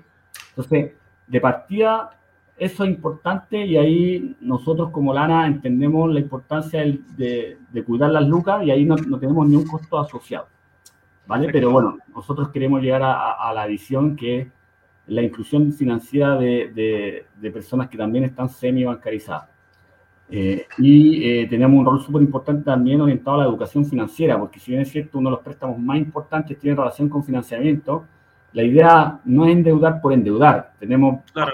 Entonces, 0.51 0.93
de 1.27 1.41
partida, 1.41 2.11
eso 2.57 2.85
es 2.85 2.91
importante 2.91 3.65
y 3.65 3.77
ahí 3.77 4.37
nosotros 4.41 4.91
como 4.91 5.13
Lana 5.13 5.47
entendemos 5.47 6.13
la 6.13 6.21
importancia 6.21 6.83
de, 7.17 7.59
de 7.71 7.85
cuidar 7.85 8.11
las 8.11 8.27
lucas 8.27 8.65
y 8.65 8.71
ahí 8.71 8.85
no, 8.85 8.97
no, 8.97 9.19
tenemos 9.19 9.47
ni 9.47 9.57
un 9.57 9.67
costo 9.67 9.99
asociado. 9.99 10.47
¿Vale? 11.27 11.49
Pero 11.51 11.71
bueno, 11.71 11.97
nosotros 12.15 12.51
queremos 12.51 12.83
llegar 12.83 13.03
a, 13.03 13.33
a, 13.33 13.55
la 13.55 13.67
visión 13.67 14.15
que 14.15 14.51
la 15.07 15.23
inclusión 15.23 15.73
financiera 15.73 16.37
de, 16.37 16.73
de, 16.75 17.27
de 17.41 17.51
personas 17.51 17.89
que 17.89 17.99
también 17.99 18.25
están 18.25 18.49
semi-bancarizadas. 18.49 19.55
Eh, 20.31 20.67
y 20.79 21.23
eh, 21.23 21.47
tenemos 21.49 21.79
un 21.79 21.85
rol 21.85 22.01
súper 22.01 22.23
importante 22.23 22.65
también 22.65 23.01
orientado 23.01 23.37
a 23.37 23.45
la 23.45 23.49
educación 23.49 23.85
financiera, 23.85 24.39
porque 24.39 24.59
si 24.59 24.71
bien 24.71 24.83
es 24.83 24.91
cierto, 24.91 25.19
uno 25.19 25.31
de 25.31 25.37
los 25.37 25.45
préstamos 25.45 25.79
más 25.79 25.99
importantes 25.99 26.59
tiene 26.59 26.77
relación 26.77 27.09
con 27.09 27.23
financiamiento, 27.23 28.07
la 28.53 28.63
idea 28.63 29.21
no 29.25 29.47
es 29.47 29.53
endeudar 29.53 30.01
por 30.01 30.13
endeudar. 30.13 30.73
Tenemos 30.79 31.23
claro 31.33 31.53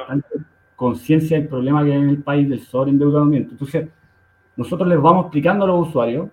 conciencia 0.77 1.39
del 1.39 1.49
problema 1.49 1.85
que 1.85 1.93
hay 1.93 1.99
en 1.99 2.09
el 2.09 2.23
país 2.23 2.49
del 2.49 2.61
sobreendeudamiento. 2.61 3.51
Entonces, 3.53 3.89
nosotros 4.57 4.89
les 4.89 5.01
vamos 5.01 5.27
explicando 5.27 5.65
a 5.65 5.69
los 5.69 5.89
usuarios 5.89 6.29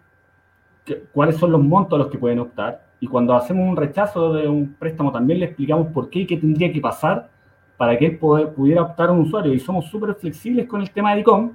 que, 0.86 1.04
cuáles 1.12 1.36
son 1.36 1.52
los 1.52 1.62
montos 1.62 2.00
a 2.00 2.04
los 2.04 2.12
que 2.12 2.18
pueden 2.18 2.40
optar 2.40 2.87
y 3.00 3.08
cuando 3.08 3.36
hacemos 3.36 3.68
un 3.68 3.76
rechazo 3.76 4.34
de 4.34 4.48
un 4.48 4.74
préstamo 4.74 5.12
también 5.12 5.40
le 5.40 5.46
explicamos 5.46 5.88
por 5.88 6.10
qué 6.10 6.20
y 6.20 6.26
qué 6.26 6.38
tendría 6.38 6.72
que 6.72 6.82
pasar 6.82 7.30
para 7.78 7.98
que 7.98 8.08
él 8.08 8.18
poder, 8.18 8.54
pudiera 8.54 8.82
optar 8.82 9.10
a 9.10 9.12
un 9.12 9.22
usuario. 9.22 9.54
Y 9.54 9.60
somos 9.60 9.86
súper 9.86 10.16
flexibles 10.16 10.68
con 10.68 10.82
el 10.82 10.90
tema 10.90 11.14
de 11.14 11.22
ICOM, 11.22 11.52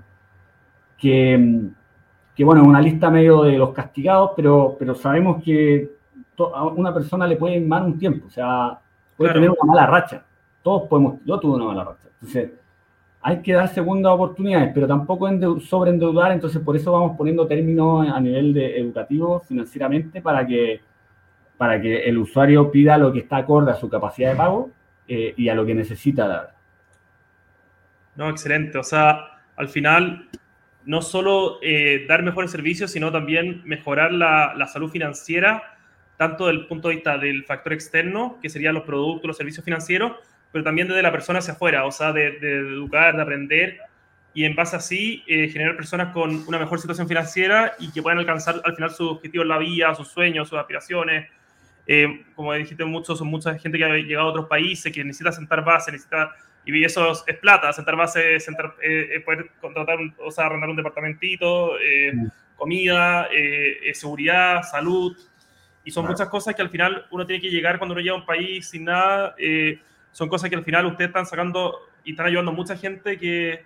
que, 0.96 1.68
que 2.34 2.44
bueno, 2.44 2.62
es 2.62 2.68
una 2.68 2.80
lista 2.80 3.10
medio 3.10 3.42
de 3.42 3.58
los 3.58 3.70
castigados, 3.70 4.30
pero, 4.36 4.76
pero 4.78 4.94
sabemos 4.94 5.42
que 5.42 5.90
a 6.54 6.64
una 6.64 6.94
persona 6.94 7.26
le 7.26 7.36
puede 7.36 7.60
mal 7.60 7.84
un 7.84 7.98
tiempo, 7.98 8.26
o 8.26 8.30
sea, 8.30 8.78
puede 9.16 9.32
claro. 9.32 9.40
tener 9.40 9.50
una 9.50 9.72
mala 9.72 9.86
racha. 9.86 10.24
Todos 10.62 10.88
podemos, 10.88 11.18
yo 11.24 11.40
tuve 11.40 11.56
una 11.56 11.66
mala 11.66 11.84
racha. 11.84 12.08
Entonces, 12.14 12.52
hay 13.20 13.42
que 13.42 13.52
dar 13.52 13.68
segundas 13.68 14.12
oportunidades, 14.12 14.70
pero 14.74 14.86
tampoco 14.86 15.28
sobreendeudar, 15.60 16.32
entonces 16.32 16.60
por 16.62 16.76
eso 16.76 16.92
vamos 16.92 17.16
poniendo 17.16 17.46
términos 17.46 18.06
a 18.08 18.20
nivel 18.20 18.54
de 18.54 18.78
educativo, 18.78 19.40
financieramente, 19.40 20.20
para 20.20 20.46
que, 20.46 20.80
para 21.62 21.80
que 21.80 22.08
el 22.08 22.18
usuario 22.18 22.72
pida 22.72 22.98
lo 22.98 23.12
que 23.12 23.20
está 23.20 23.36
acorde 23.36 23.70
a 23.70 23.76
su 23.76 23.88
capacidad 23.88 24.30
de 24.32 24.36
pago 24.36 24.72
eh, 25.06 25.32
y 25.36 25.48
a 25.48 25.54
lo 25.54 25.64
que 25.64 25.76
necesita 25.76 26.26
dar. 26.26 26.56
No, 28.16 28.28
excelente. 28.28 28.78
O 28.78 28.82
sea, 28.82 29.38
al 29.54 29.68
final, 29.68 30.28
no 30.84 31.02
solo 31.02 31.60
eh, 31.62 32.04
dar 32.08 32.24
mejores 32.24 32.50
servicios, 32.50 32.90
sino 32.90 33.12
también 33.12 33.62
mejorar 33.64 34.12
la, 34.12 34.54
la 34.56 34.66
salud 34.66 34.90
financiera, 34.90 35.76
tanto 36.16 36.48
desde 36.48 36.62
el 36.62 36.66
punto 36.66 36.88
de 36.88 36.96
vista 36.96 37.16
del 37.16 37.44
factor 37.44 37.74
externo, 37.74 38.40
que 38.42 38.48
serían 38.48 38.74
los 38.74 38.82
productos, 38.82 39.28
los 39.28 39.36
servicios 39.36 39.64
financieros, 39.64 40.14
pero 40.50 40.64
también 40.64 40.88
desde 40.88 41.00
la 41.00 41.12
persona 41.12 41.38
hacia 41.38 41.52
afuera, 41.52 41.86
o 41.86 41.92
sea, 41.92 42.12
de, 42.12 42.40
de 42.40 42.58
educar, 42.58 43.14
de 43.14 43.22
aprender 43.22 43.78
y 44.34 44.44
en 44.44 44.56
base 44.56 44.74
así 44.76 45.22
eh, 45.28 45.48
generar 45.48 45.76
personas 45.76 46.12
con 46.12 46.44
una 46.48 46.58
mejor 46.58 46.80
situación 46.80 47.06
financiera 47.06 47.74
y 47.78 47.92
que 47.92 48.02
puedan 48.02 48.18
alcanzar 48.18 48.60
al 48.64 48.74
final 48.74 48.90
sus 48.90 49.12
objetivos 49.12 49.44
en 49.44 49.48
la 49.50 49.58
vida, 49.58 49.94
sus 49.94 50.08
sueños, 50.08 50.48
sus 50.48 50.58
aspiraciones. 50.58 51.30
Eh, 51.86 52.24
como 52.34 52.52
dijiste 52.52 52.84
mucho, 52.84 53.16
son 53.16 53.28
mucha 53.28 53.58
gente 53.58 53.76
que 53.76 53.84
ha 53.84 53.96
llegado 53.96 54.28
a 54.28 54.30
otros 54.30 54.46
países, 54.46 54.92
que 54.92 55.04
necesita 55.04 55.32
sentar 55.32 55.64
base, 55.64 55.90
necesita 55.92 56.32
y 56.64 56.84
eso 56.84 57.10
es 57.26 57.36
plata, 57.38 57.72
sentar 57.72 57.96
base, 57.96 58.38
sentar, 58.38 58.76
eh, 58.80 59.20
poder 59.24 59.50
contratar, 59.60 59.98
o 60.18 60.30
sea, 60.30 60.46
arrendar 60.46 60.70
un 60.70 60.76
departamentito, 60.76 61.72
mm. 61.72 62.26
comida, 62.56 63.28
seguridad, 63.92 64.62
salud, 64.62 65.16
y 65.84 65.90
son 65.90 66.06
muchas 66.06 66.28
cosas 66.28 66.54
que 66.54 66.62
al 66.62 66.70
final 66.70 67.04
uno 67.10 67.26
tiene 67.26 67.42
que 67.42 67.50
llegar 67.50 67.78
cuando 67.78 67.94
uno 67.94 68.00
llega 68.00 68.14
a 68.14 68.18
un 68.18 68.26
país 68.26 68.68
sin 68.70 68.84
nada, 68.84 69.34
son 70.12 70.28
cosas 70.28 70.48
que 70.48 70.54
al 70.54 70.62
final 70.62 70.86
ustedes 70.86 71.08
están 71.08 71.26
sacando 71.26 71.80
y 72.04 72.12
están 72.12 72.26
ayudando 72.26 72.52
a 72.52 72.54
mucha 72.54 72.76
gente 72.76 73.18
que 73.18 73.64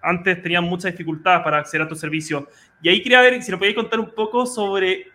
antes 0.00 0.42
tenían 0.42 0.64
muchas 0.64 0.92
dificultades 0.92 1.42
para 1.42 1.58
acceder 1.58 1.86
a 1.86 1.88
tu 1.88 1.94
servicio. 1.94 2.48
Y 2.80 2.88
ahí 2.88 3.02
quería 3.02 3.20
ver 3.20 3.42
si 3.42 3.50
nos 3.50 3.58
podéis 3.58 3.76
contar 3.76 4.00
un 4.00 4.10
poco 4.10 4.46
sobre 4.46 5.08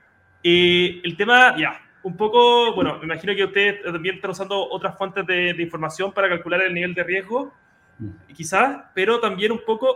eh, 0.43 1.02
el 1.04 1.15
tema, 1.15 1.56
ya, 1.58 1.80
un 2.08 2.15
poco, 2.15 2.74
bueno, 2.74 3.00
me 3.00 3.06
imagino 3.06 3.36
que 3.36 3.43
ustedes 3.43 3.84
también 3.84 4.15
están 4.15 4.32
usando 4.32 4.70
otras 4.70 4.98
fuentes 4.98 5.28
de, 5.28 5.62
información 5.62 6.13
para 6.13 6.30
calcular 6.30 6.62
el 6.62 6.74
nivel 6.74 6.93
de 6.93 7.04
riesgo, 7.04 7.54
mm. 8.00 8.34
quizás, 8.34 8.86
pero 8.93 9.20
también 9.20 9.52
un 9.52 9.60
poco, 9.65 9.93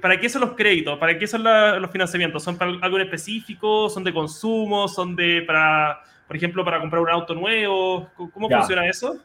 ¿para 0.00 0.18
qué 0.18 0.30
son 0.30 0.40
los 0.40 0.52
créditos? 0.52 0.98
¿Para 0.98 1.18
qué 1.18 1.26
son 1.26 1.44
los 1.44 1.90
financiamientos? 1.90 2.42
¿Son 2.42 2.56
para 2.56 2.70
algo 2.80 2.96
en 2.96 3.02
específico? 3.02 3.90
¿Son 3.90 4.02
de 4.04 4.14
consumo? 4.14 4.88
¿Son 4.88 5.14
de, 5.14 5.42
para, 5.46 6.00
por 6.26 6.34
ejemplo, 6.34 6.64
para 6.64 6.80
comprar 6.80 7.02
un 7.02 7.10
auto 7.10 7.34
nuevo? 7.34 8.08
¿Cómo 8.16 8.48
funciona 8.48 8.86
eso? 8.86 9.18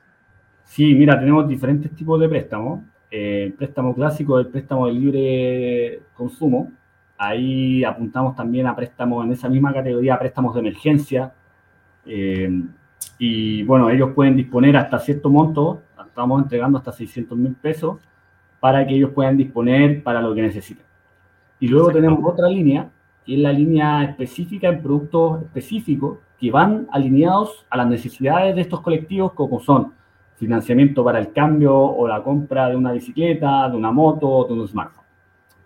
Sí, 0.65 0.93
mira, 0.93 1.17
tenemos 1.17 1.47
diferentes 1.47 1.95
tipos 1.95 2.19
de 2.19 2.27
préstamos. 2.27 2.81
Eh, 3.09 3.43
el 3.45 3.53
préstamo 3.53 3.95
clásico 3.95 4.39
el 4.39 4.47
préstamo 4.47 4.87
de 4.87 4.93
libre 4.93 6.01
consumo. 6.15 6.69
Ahí 7.17 7.81
apuntamos 7.85 8.35
también 8.35 8.67
a 8.67 8.75
préstamos 8.75 9.25
en 9.25 9.31
esa 9.31 9.47
misma 9.47 9.73
categoría, 9.73 10.19
préstamos 10.19 10.53
de 10.53 10.59
emergencia. 10.59 11.31
Eh, 12.05 12.63
y 13.17 13.63
bueno, 13.63 13.89
ellos 13.89 14.11
pueden 14.13 14.35
disponer 14.35 14.75
hasta 14.77 14.99
cierto 14.99 15.29
monto, 15.29 15.81
estamos 16.13 16.43
entregando 16.43 16.77
hasta 16.77 16.91
600 16.91 17.37
mil 17.37 17.55
pesos 17.55 17.97
para 18.59 18.85
que 18.85 18.95
ellos 18.95 19.11
puedan 19.11 19.35
disponer 19.35 20.03
para 20.03 20.21
lo 20.21 20.35
que 20.35 20.43
necesiten. 20.43 20.85
Y 21.59 21.67
luego 21.67 21.91
tenemos 21.91 22.19
otra 22.23 22.47
línea, 22.47 22.89
que 23.25 23.33
es 23.33 23.39
la 23.39 23.51
línea 23.51 24.03
específica 24.03 24.69
en 24.69 24.81
productos 24.81 25.41
específicos 25.41 26.19
que 26.39 26.51
van 26.51 26.87
alineados 26.91 27.65
a 27.69 27.77
las 27.77 27.87
necesidades 27.87 28.55
de 28.55 28.61
estos 28.61 28.81
colectivos, 28.81 29.33
como 29.33 29.59
son 29.59 29.93
financiamiento 30.35 31.03
para 31.03 31.19
el 31.19 31.31
cambio 31.31 31.75
o 31.75 32.07
la 32.07 32.21
compra 32.21 32.69
de 32.69 32.75
una 32.75 32.91
bicicleta, 32.91 33.69
de 33.69 33.77
una 33.77 33.91
moto 33.91 34.45
de 34.45 34.53
un 34.53 34.67
smartphone, 34.67 35.05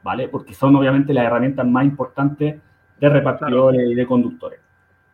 ¿vale? 0.04 0.28
Porque 0.28 0.54
son 0.54 0.76
obviamente 0.76 1.13
las 1.13 1.26
herramientas 1.26 1.67
más 1.67 1.84
importantes 1.84 2.62
de 3.00 3.10
repartidores 3.10 3.89
y 3.89 3.95
de 3.95 4.06
conductores. 4.06 4.66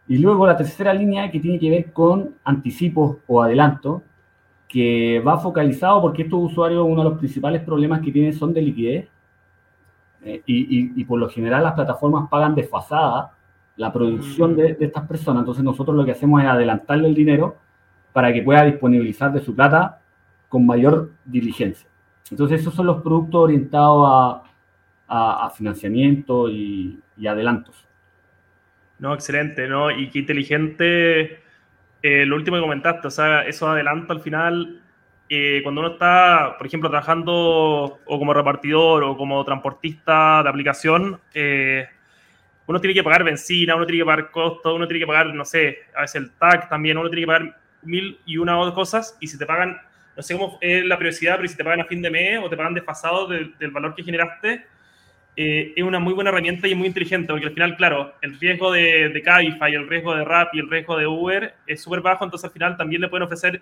Y 0.08 0.18
luego 0.18 0.46
la 0.46 0.58
tercera 0.58 0.94
línea 0.94 1.32
que 1.32 1.40
tiene 1.40 1.60
que 1.60 1.70
ver 1.70 1.94
con 1.94 2.36
anticipos 2.44 3.18
o 3.28 3.42
adelantos, 3.42 4.02
que 4.68 5.22
va 5.26 5.38
focalizado 5.38 6.02
porque 6.02 6.24
estos 6.24 6.52
usuarios 6.52 6.86
uno 6.88 7.04
de 7.04 7.10
los 7.10 7.20
principales 7.20 7.62
problemas 7.62 8.02
que 8.02 8.12
tienen 8.12 8.34
son 8.34 8.54
de 8.54 8.62
liquidez 8.62 9.08
eh, 10.24 10.42
y, 10.46 11.00
y, 11.00 11.06
por 11.06 11.20
lo 11.20 11.30
general 11.30 11.64
las 11.64 11.74
plataformas 11.74 12.28
pagan 12.28 12.56
desfasada 12.56 13.34
la 13.76 13.94
producción 13.94 14.54
mm. 14.54 14.56
de, 14.56 14.74
de, 14.74 14.86
estas 14.86 15.08
personas. 15.08 15.42
Entonces 15.42 15.64
nosotros 15.64 15.96
lo 15.96 16.04
que 16.04 16.12
hacemos 16.12 16.42
es 16.42 16.48
adelantarle 16.48 17.08
el 17.08 17.14
dinero 17.14 17.58
para 18.14 18.34
que 18.34 18.42
pueda 18.42 18.64
disponibilizar 18.64 19.32
de 19.32 19.42
su 19.42 19.56
plata 19.56 20.00
con 20.50 20.66
mayor 20.66 21.12
diligencia. 21.26 21.90
Entonces, 22.30 22.62
esos 22.62 22.74
son 22.74 22.88
los 22.88 23.02
productos 23.02 23.42
orientados 23.42 24.42
a, 25.08 25.50
financiamiento 25.56 26.50
y, 26.50 27.00
adelantos. 27.28 27.88
No, 29.04 29.14
excelente, 29.14 29.68
¿no? 29.68 29.92
Y 29.92 30.10
qué 30.10 30.20
inteligente 30.20 31.42
eh, 32.02 32.26
lo 32.26 32.38
último 32.38 32.56
que 32.56 32.62
comentaste, 32.62 33.06
o 33.10 33.12
sea, 33.12 33.42
esos 33.42 33.68
adelantos 33.68 34.16
al 34.16 34.24
final, 34.24 34.82
eh, 35.28 35.60
cuando 35.62 35.82
uno 35.82 35.92
está, 35.96 36.56
por 36.58 36.66
ejemplo, 36.66 36.90
trabajando 36.90 37.34
o 37.34 38.18
como 38.18 38.34
repartidor 38.34 39.04
o 39.04 39.18
como 39.18 39.44
transportista 39.44 40.42
de 40.42 40.48
aplicación, 40.48 41.20
eh, 41.34 41.86
uno 42.66 42.80
tiene 42.80 42.94
que 42.94 43.04
pagar 43.04 43.26
benzina, 43.26 43.76
uno 43.76 43.86
tiene 43.86 44.04
que 44.04 44.06
pagar 44.06 44.32
costos, 44.32 44.74
uno 44.74 44.88
tiene 44.88 45.02
que 45.02 45.08
pagar, 45.08 45.36
no 45.36 45.44
sé, 45.44 45.80
a 45.94 46.04
veces 46.04 46.22
el 46.22 46.32
TAC 46.32 46.70
también, 46.70 46.98
uno 46.98 47.10
tiene 47.10 47.24
que 47.24 47.28
pagar 47.28 47.58
mil 47.82 48.18
y 48.26 48.38
una 48.38 48.58
o 48.58 48.64
dos 48.64 48.74
cosas 48.74 49.18
y 49.20 49.28
si 49.28 49.38
te 49.38 49.46
pagan, 49.46 49.82
no 50.16 50.24
sé 50.24 50.34
cómo 50.38 50.58
es 50.62 50.86
la 50.86 50.98
prioridad, 50.98 51.36
pero 51.36 51.50
si 51.50 51.58
te 51.58 51.64
pagan 51.66 51.82
a 51.82 51.86
fin 51.86 52.02
de 52.02 52.10
mes 52.10 52.40
o 52.42 52.50
te 52.50 52.56
pagan 52.56 52.74
desfasado 52.74 53.28
del 53.28 53.72
valor 53.72 53.96
que 53.96 54.04
generaste, 54.04 54.66
eh, 55.36 55.74
es 55.76 55.84
una 55.84 56.00
muy 56.00 56.14
buena 56.14 56.30
herramienta 56.30 56.68
y 56.68 56.76
muy 56.76 56.88
inteligente, 56.88 57.34
porque 57.34 57.48
al 57.48 57.54
final, 57.54 57.76
claro, 57.76 58.14
el 58.22 58.40
riesgo 58.40 58.72
de, 58.72 59.10
de 59.10 59.22
Cabify, 59.22 59.74
el 59.74 59.88
riesgo 59.88 60.16
de 60.16 60.24
Rap 60.24 60.54
y 60.54 60.60
el 60.60 60.70
riesgo 60.70 60.98
de 60.98 61.08
Uber 61.08 61.56
es 61.66 61.82
súper 61.82 62.02
bajo, 62.02 62.24
entonces 62.24 62.46
al 62.46 62.52
final 62.52 62.78
también 62.78 63.02
le 63.02 63.08
pueden 63.08 63.24
ofrecer 63.24 63.62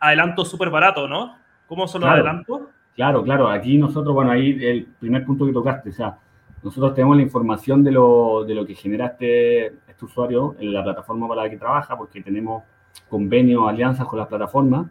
adelantos 0.00 0.50
súper 0.50 0.70
baratos, 0.70 1.08
¿no? 1.08 1.36
¿Cómo 1.66 1.86
son 1.86 2.00
los 2.02 2.10
adelantos? 2.10 2.62
Claro, 2.94 3.22
claro, 3.22 3.48
aquí 3.48 3.78
nosotros, 3.78 4.14
bueno, 4.14 4.32
ahí 4.32 4.58
el 4.60 4.86
primer 4.98 5.24
punto 5.24 5.46
que 5.46 5.52
tocaste, 5.52 5.90
o 5.90 5.92
sea, 5.92 6.18
nosotros 6.62 6.94
tenemos 6.94 7.16
la 7.16 7.22
información 7.22 7.82
de 7.82 7.92
lo, 7.92 8.44
de 8.44 8.54
lo 8.54 8.66
que 8.66 8.74
generaste 8.74 9.66
este 9.88 10.04
usuario 10.04 10.56
en 10.58 10.72
la 10.72 10.82
plataforma 10.82 11.28
para 11.28 11.44
la 11.44 11.50
que 11.50 11.56
trabaja, 11.56 11.96
porque 11.96 12.20
tenemos 12.20 12.64
convenios, 13.08 13.68
alianzas 13.68 14.06
con 14.06 14.18
las 14.18 14.28
plataformas 14.28 14.86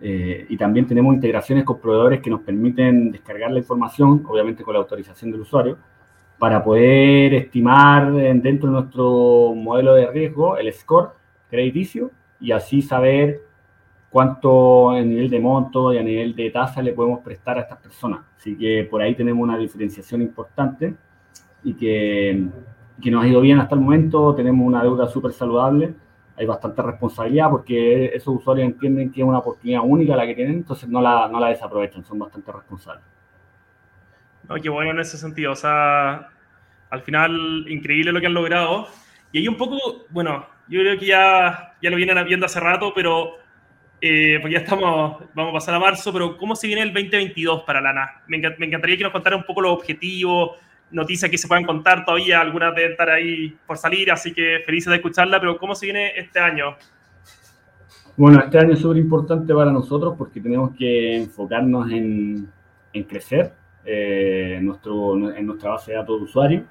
eh, 0.00 0.46
y 0.48 0.56
también 0.56 0.86
tenemos 0.86 1.14
integraciones 1.14 1.64
con 1.64 1.80
proveedores 1.80 2.20
que 2.20 2.30
nos 2.30 2.40
permiten 2.40 3.10
descargar 3.10 3.50
la 3.50 3.58
información, 3.58 4.24
obviamente 4.28 4.62
con 4.62 4.74
la 4.74 4.80
autorización 4.80 5.32
del 5.32 5.40
usuario, 5.40 5.78
para 6.38 6.62
poder 6.62 7.34
estimar 7.34 8.12
dentro 8.12 8.68
de 8.68 8.74
nuestro 8.74 9.54
modelo 9.56 9.94
de 9.94 10.06
riesgo 10.06 10.56
el 10.56 10.72
score 10.72 11.10
crediticio 11.50 12.12
y 12.40 12.52
así 12.52 12.80
saber 12.80 13.40
cuánto 14.08 14.96
en 14.96 15.08
nivel 15.08 15.30
de 15.30 15.40
monto 15.40 15.92
y 15.92 15.98
a 15.98 16.02
nivel 16.02 16.36
de 16.36 16.50
tasa 16.50 16.80
le 16.80 16.92
podemos 16.92 17.20
prestar 17.20 17.58
a 17.58 17.62
estas 17.62 17.78
personas. 17.78 18.20
Así 18.36 18.56
que 18.56 18.86
por 18.88 19.02
ahí 19.02 19.16
tenemos 19.16 19.42
una 19.42 19.58
diferenciación 19.58 20.22
importante 20.22 20.94
y 21.64 21.74
que, 21.74 22.46
que 23.02 23.10
nos 23.10 23.24
ha 23.24 23.26
ido 23.26 23.40
bien 23.40 23.58
hasta 23.58 23.74
el 23.74 23.80
momento, 23.80 24.32
tenemos 24.36 24.64
una 24.64 24.82
deuda 24.82 25.08
súper 25.08 25.32
saludable 25.32 25.92
hay 26.38 26.46
bastante 26.46 26.82
responsabilidad 26.82 27.50
porque 27.50 28.06
esos 28.14 28.36
usuarios 28.36 28.66
entienden 28.66 29.10
que 29.10 29.20
es 29.20 29.26
una 29.26 29.38
oportunidad 29.38 29.80
única 29.84 30.14
la 30.14 30.26
que 30.26 30.34
tienen, 30.34 30.56
entonces 30.56 30.88
no 30.88 31.00
la, 31.00 31.28
no 31.28 31.40
la 31.40 31.48
desaprovechan, 31.48 32.04
son 32.04 32.20
bastante 32.20 32.52
responsables. 32.52 33.04
No, 34.48 34.54
qué 34.56 34.68
bueno 34.68 34.92
en 34.92 35.00
ese 35.00 35.18
sentido, 35.18 35.52
o 35.52 35.56
sea, 35.56 36.28
al 36.90 37.02
final 37.02 37.66
increíble 37.68 38.12
lo 38.12 38.20
que 38.20 38.26
han 38.26 38.34
logrado. 38.34 38.86
Y 39.32 39.38
hay 39.38 39.48
un 39.48 39.56
poco, 39.56 40.06
bueno, 40.10 40.46
yo 40.68 40.80
creo 40.80 40.98
que 40.98 41.06
ya, 41.06 41.74
ya 41.82 41.90
lo 41.90 41.96
vienen 41.96 42.24
viendo 42.24 42.46
hace 42.46 42.60
rato, 42.60 42.92
pero 42.94 43.34
eh, 44.00 44.38
pues 44.40 44.52
ya 44.52 44.60
estamos, 44.60 45.24
vamos 45.34 45.50
a 45.50 45.54
pasar 45.54 45.74
a 45.74 45.80
marzo, 45.80 46.12
pero 46.12 46.36
¿cómo 46.38 46.54
se 46.54 46.68
viene 46.68 46.82
el 46.82 46.94
2022 46.94 47.64
para 47.64 47.80
Lana? 47.80 48.22
Me, 48.28 48.38
me 48.38 48.66
encantaría 48.66 48.96
que 48.96 49.02
nos 49.02 49.12
contara 49.12 49.36
un 49.36 49.44
poco 49.44 49.60
los 49.60 49.72
objetivos, 49.72 50.52
noticias 50.90 51.30
que 51.30 51.38
se 51.38 51.48
puedan 51.48 51.64
contar 51.64 52.04
todavía, 52.04 52.40
algunas 52.40 52.74
deben 52.74 52.92
estar 52.92 53.10
ahí 53.10 53.56
por 53.66 53.76
salir, 53.76 54.10
así 54.10 54.32
que 54.32 54.60
felices 54.64 54.90
de 54.90 54.96
escucharla, 54.96 55.40
pero 55.40 55.58
¿cómo 55.58 55.74
se 55.74 55.86
viene 55.86 56.12
este 56.16 56.40
año? 56.40 56.76
Bueno, 58.16 58.40
este 58.40 58.58
año 58.58 58.72
es 58.72 58.80
súper 58.80 58.96
importante 58.96 59.54
para 59.54 59.70
nosotros 59.70 60.14
porque 60.18 60.40
tenemos 60.40 60.74
que 60.76 61.18
enfocarnos 61.18 61.90
en, 61.90 62.48
en 62.92 63.04
crecer 63.04 63.52
eh, 63.84 64.58
nuestro, 64.60 65.30
en 65.30 65.46
nuestra 65.46 65.70
base 65.70 65.92
de 65.92 65.98
datos 65.98 66.18
de 66.18 66.24
usuarios. 66.24 66.62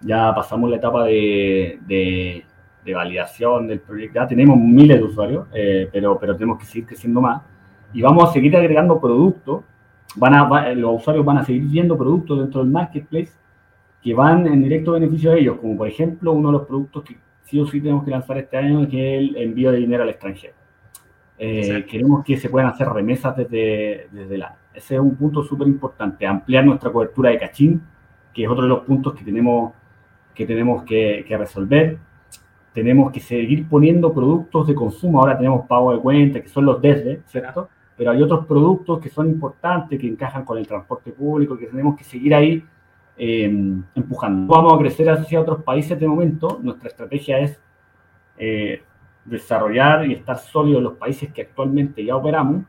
Ya 0.00 0.34
pasamos 0.34 0.70
la 0.70 0.76
etapa 0.76 1.04
de, 1.04 1.78
de, 1.86 2.94
validación 2.94 3.66
del 3.66 3.80
proyecto. 3.80 4.20
Ya 4.20 4.26
tenemos 4.26 4.56
miles 4.58 4.98
de 4.98 5.04
usuarios, 5.04 5.46
eh, 5.52 5.88
pero, 5.92 6.18
pero 6.18 6.34
tenemos 6.34 6.58
que 6.58 6.64
seguir 6.64 6.86
creciendo 6.86 7.20
más. 7.20 7.42
Y 7.92 8.00
vamos 8.00 8.28
a 8.28 8.32
seguir 8.32 8.56
agregando 8.56 9.00
productos. 9.00 9.64
Van 10.14 10.34
a, 10.34 10.72
los 10.72 11.00
usuarios 11.00 11.26
van 11.26 11.38
a 11.38 11.44
seguir 11.44 11.64
viendo 11.64 11.98
productos 11.98 12.38
dentro 12.38 12.62
del 12.62 12.70
marketplace 12.70 13.32
que 14.02 14.14
van 14.14 14.46
en 14.46 14.62
directo 14.62 14.92
beneficio 14.92 15.32
a 15.32 15.36
ellos, 15.36 15.58
como 15.60 15.76
por 15.76 15.88
ejemplo 15.88 16.32
uno 16.32 16.48
de 16.48 16.58
los 16.58 16.66
productos 16.66 17.04
que 17.04 17.16
sí 17.42 17.58
o 17.60 17.66
sí 17.66 17.80
tenemos 17.80 18.04
que 18.04 18.10
lanzar 18.10 18.38
este 18.38 18.56
año, 18.56 18.88
que 18.88 19.16
es 19.16 19.20
el 19.20 19.36
envío 19.36 19.72
de 19.72 19.78
dinero 19.78 20.02
al 20.02 20.10
extranjero. 20.10 20.54
Eh, 21.38 21.84
queremos 21.88 22.24
que 22.24 22.36
se 22.36 22.48
puedan 22.48 22.70
hacer 22.70 22.88
remesas 22.88 23.36
desde, 23.36 24.08
desde 24.10 24.38
la... 24.38 24.56
Ese 24.74 24.94
es 24.94 25.00
un 25.00 25.16
punto 25.16 25.42
súper 25.42 25.68
importante, 25.68 26.26
ampliar 26.26 26.64
nuestra 26.64 26.90
cobertura 26.90 27.30
de 27.30 27.38
cachín, 27.38 27.82
que 28.32 28.44
es 28.44 28.48
otro 28.48 28.64
de 28.64 28.68
los 28.68 28.80
puntos 28.80 29.14
que 29.14 29.24
tenemos 29.24 29.72
que, 30.34 30.46
tenemos 30.46 30.82
que, 30.82 31.24
que 31.26 31.36
resolver. 31.36 31.98
Tenemos 32.74 33.10
que 33.10 33.20
seguir 33.20 33.66
poniendo 33.68 34.12
productos 34.12 34.66
de 34.66 34.74
consumo. 34.74 35.20
Ahora 35.20 35.38
tenemos 35.38 35.66
pago 35.66 35.92
de 35.94 36.00
cuenta, 36.00 36.42
que 36.42 36.48
son 36.48 36.66
los 36.66 36.80
desde, 36.82 37.22
¿cierto? 37.26 37.70
Pero 37.96 38.10
hay 38.10 38.22
otros 38.22 38.44
productos 38.44 39.00
que 39.00 39.08
son 39.08 39.28
importantes, 39.28 39.98
que 39.98 40.06
encajan 40.06 40.44
con 40.44 40.58
el 40.58 40.66
transporte 40.66 41.10
público, 41.12 41.56
que 41.56 41.66
tenemos 41.66 41.96
que 41.96 42.04
seguir 42.04 42.34
ahí 42.34 42.62
eh, 43.18 43.44
empujando. 43.94 44.52
Vamos 44.52 44.74
a 44.74 44.78
crecer 44.78 45.08
hacia 45.08 45.40
otros 45.40 45.62
países 45.62 45.98
de 45.98 46.06
momento. 46.06 46.60
Nuestra 46.62 46.88
estrategia 46.88 47.38
es 47.38 47.58
eh, 48.36 48.82
desarrollar 49.24 50.06
y 50.06 50.12
estar 50.12 50.38
sólidos 50.38 50.82
los 50.82 50.94
países 50.94 51.32
que 51.32 51.42
actualmente 51.42 52.04
ya 52.04 52.16
operamos, 52.16 52.64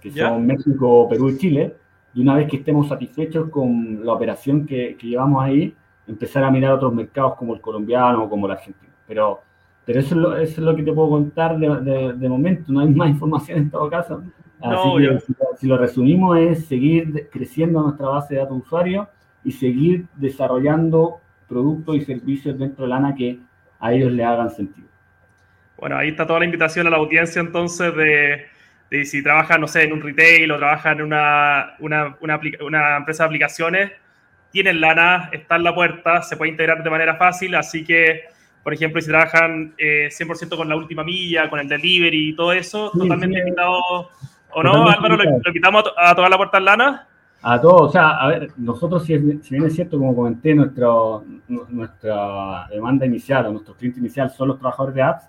que 0.00 0.10
son 0.12 0.46
México, 0.46 1.08
Perú 1.08 1.30
y 1.30 1.38
Chile. 1.38 1.76
Y 2.14 2.22
una 2.22 2.36
vez 2.36 2.48
que 2.48 2.58
estemos 2.58 2.88
satisfechos 2.88 3.50
con 3.50 4.04
la 4.04 4.12
operación 4.12 4.66
que, 4.66 4.96
llevamos 5.00 5.42
ahí, 5.42 5.74
empezar 6.06 6.44
a 6.44 6.50
mirar 6.50 6.72
otros 6.72 6.94
mercados 6.94 7.34
como 7.34 7.54
el 7.54 7.60
colombiano 7.60 8.24
o 8.24 8.30
como 8.30 8.46
el 8.46 8.52
argentino. 8.52 8.92
Pero 9.06 9.40
Pero 9.84 10.00
eso 10.00 10.14
es, 10.14 10.20
lo, 10.20 10.36
eso 10.36 10.52
es 10.60 10.64
lo 10.64 10.76
que 10.76 10.82
te 10.82 10.92
puedo 10.92 11.10
contar 11.10 11.58
de, 11.58 12.12
de, 12.14 12.28
momento, 12.28 12.72
no 12.72 12.80
hay 12.80 12.88
más 12.88 13.10
información 13.10 13.58
en 13.58 13.70
todo 13.70 13.90
caso. 13.90 14.22
Así 14.60 14.88
que 14.98 15.20
si, 15.58 15.66
lo 15.66 15.76
resumimos 15.76 16.38
es 16.38 16.66
seguir 16.66 17.28
creciendo 17.30 17.82
nuestra 17.82 18.08
base 18.08 18.34
de 18.34 18.40
datos 18.40 18.58
usuarios 18.58 19.06
y 19.44 19.52
seguir 19.52 20.06
desarrollando 20.16 21.20
productos 21.48 21.96
y 21.96 22.00
servicios 22.02 22.58
dentro 22.58 22.84
de 22.84 22.90
Lana 22.90 23.14
que 23.14 23.38
a 23.80 23.92
ellos 23.92 24.12
le 24.12 24.24
hagan 24.24 24.50
sentido. 24.50 24.88
Bueno, 25.78 25.96
ahí 25.96 26.08
está 26.08 26.26
toda 26.26 26.40
la 26.40 26.44
invitación 26.44 26.86
a 26.86 26.90
la 26.90 26.96
audiencia 26.96 27.40
entonces 27.40 27.94
de, 27.94 28.46
de 28.90 29.04
si 29.04 29.22
trabajan, 29.22 29.60
no 29.60 29.68
sé, 29.68 29.84
en 29.84 29.92
un 29.92 30.02
retail 30.02 30.50
o 30.50 30.58
trabajan 30.58 30.98
en 30.98 31.06
una, 31.06 31.74
una, 31.78 32.16
una, 32.20 32.40
una, 32.60 32.96
empresa 32.96 33.24
de 33.24 33.26
aplicaciones, 33.26 33.92
tienen 34.50 34.80
lana, 34.80 35.28
está 35.32 35.56
en 35.56 35.64
la 35.64 35.74
puerta, 35.74 36.22
se 36.22 36.36
puede 36.36 36.50
integrar 36.50 36.82
de 36.82 36.90
manera 36.90 37.16
fácil, 37.16 37.54
así 37.54 37.84
que, 37.84 38.24
por 38.62 38.72
ejemplo, 38.72 39.00
si 39.00 39.08
trabajan 39.08 39.74
eh, 39.78 40.08
100% 40.10 40.56
con 40.56 40.68
la 40.68 40.76
última 40.76 41.04
milla, 41.04 41.48
con 41.50 41.60
el 41.60 41.68
delivery 41.68 42.30
y 42.30 42.34
todo 42.34 42.52
eso, 42.52 42.90
totalmente 42.90 43.38
invitado, 43.38 44.10
¿o 44.50 44.62
no, 44.62 44.88
Álvaro? 44.88 45.16
¿Lo, 45.16 45.24
invitamos 45.46 45.84
a, 45.96 46.14
toda 46.14 46.28
la 46.28 46.36
puerta 46.36 46.58
en 46.58 46.64
lana? 46.64 47.08
A 47.40 47.60
todos, 47.60 47.82
o 47.82 47.88
sea, 47.90 48.16
a 48.16 48.28
ver, 48.28 48.48
nosotros, 48.56 49.04
si, 49.04 49.16
si 49.42 49.54
bien 49.54 49.66
es 49.66 49.74
cierto, 49.74 49.96
como 49.96 50.14
comenté, 50.14 50.54
nuestro, 50.54 51.24
nuestra 51.46 52.66
demanda 52.68 53.06
inicial 53.06 53.46
o 53.46 53.52
nuestro 53.52 53.74
cliente 53.74 54.00
inicial 54.00 54.28
son 54.30 54.48
los 54.48 54.58
trabajadores 54.58 54.94
de 54.96 55.02
apps, 55.02 55.28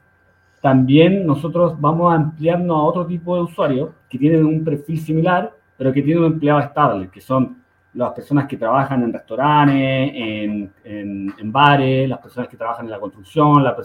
también 0.60 1.26
nosotros 1.26 1.80
vamos 1.80 2.12
a 2.12 2.16
ampliarnos 2.16 2.76
a 2.76 2.82
otro 2.82 3.06
tipo 3.06 3.36
de 3.36 3.44
usuarios 3.44 3.92
que 4.10 4.18
tienen 4.18 4.46
un 4.46 4.64
perfil 4.64 5.00
similar, 5.00 5.54
pero 5.78 5.94
que 5.94 6.02
tienen 6.02 6.24
un 6.24 6.34
empleado 6.34 6.60
estable, 6.60 7.10
que 7.10 7.22
son 7.22 7.64
las 7.94 8.12
personas 8.12 8.48
que 8.48 8.58
trabajan 8.58 9.04
en 9.04 9.14
restaurantes, 9.14 10.12
en, 10.14 10.74
en, 10.84 11.52
bares, 11.52 12.10
las 12.10 12.20
personas 12.20 12.50
que 12.50 12.58
trabajan 12.58 12.86
en 12.86 12.92
la 12.92 13.00
construcción, 13.00 13.64
las 13.64 13.76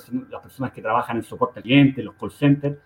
personas 0.42 0.72
que 0.72 0.82
trabajan 0.82 1.18
en 1.18 1.22
soporte 1.22 1.60
al 1.60 1.62
cliente, 1.62 2.02
los 2.02 2.14
call 2.14 2.30
centers. 2.30 2.76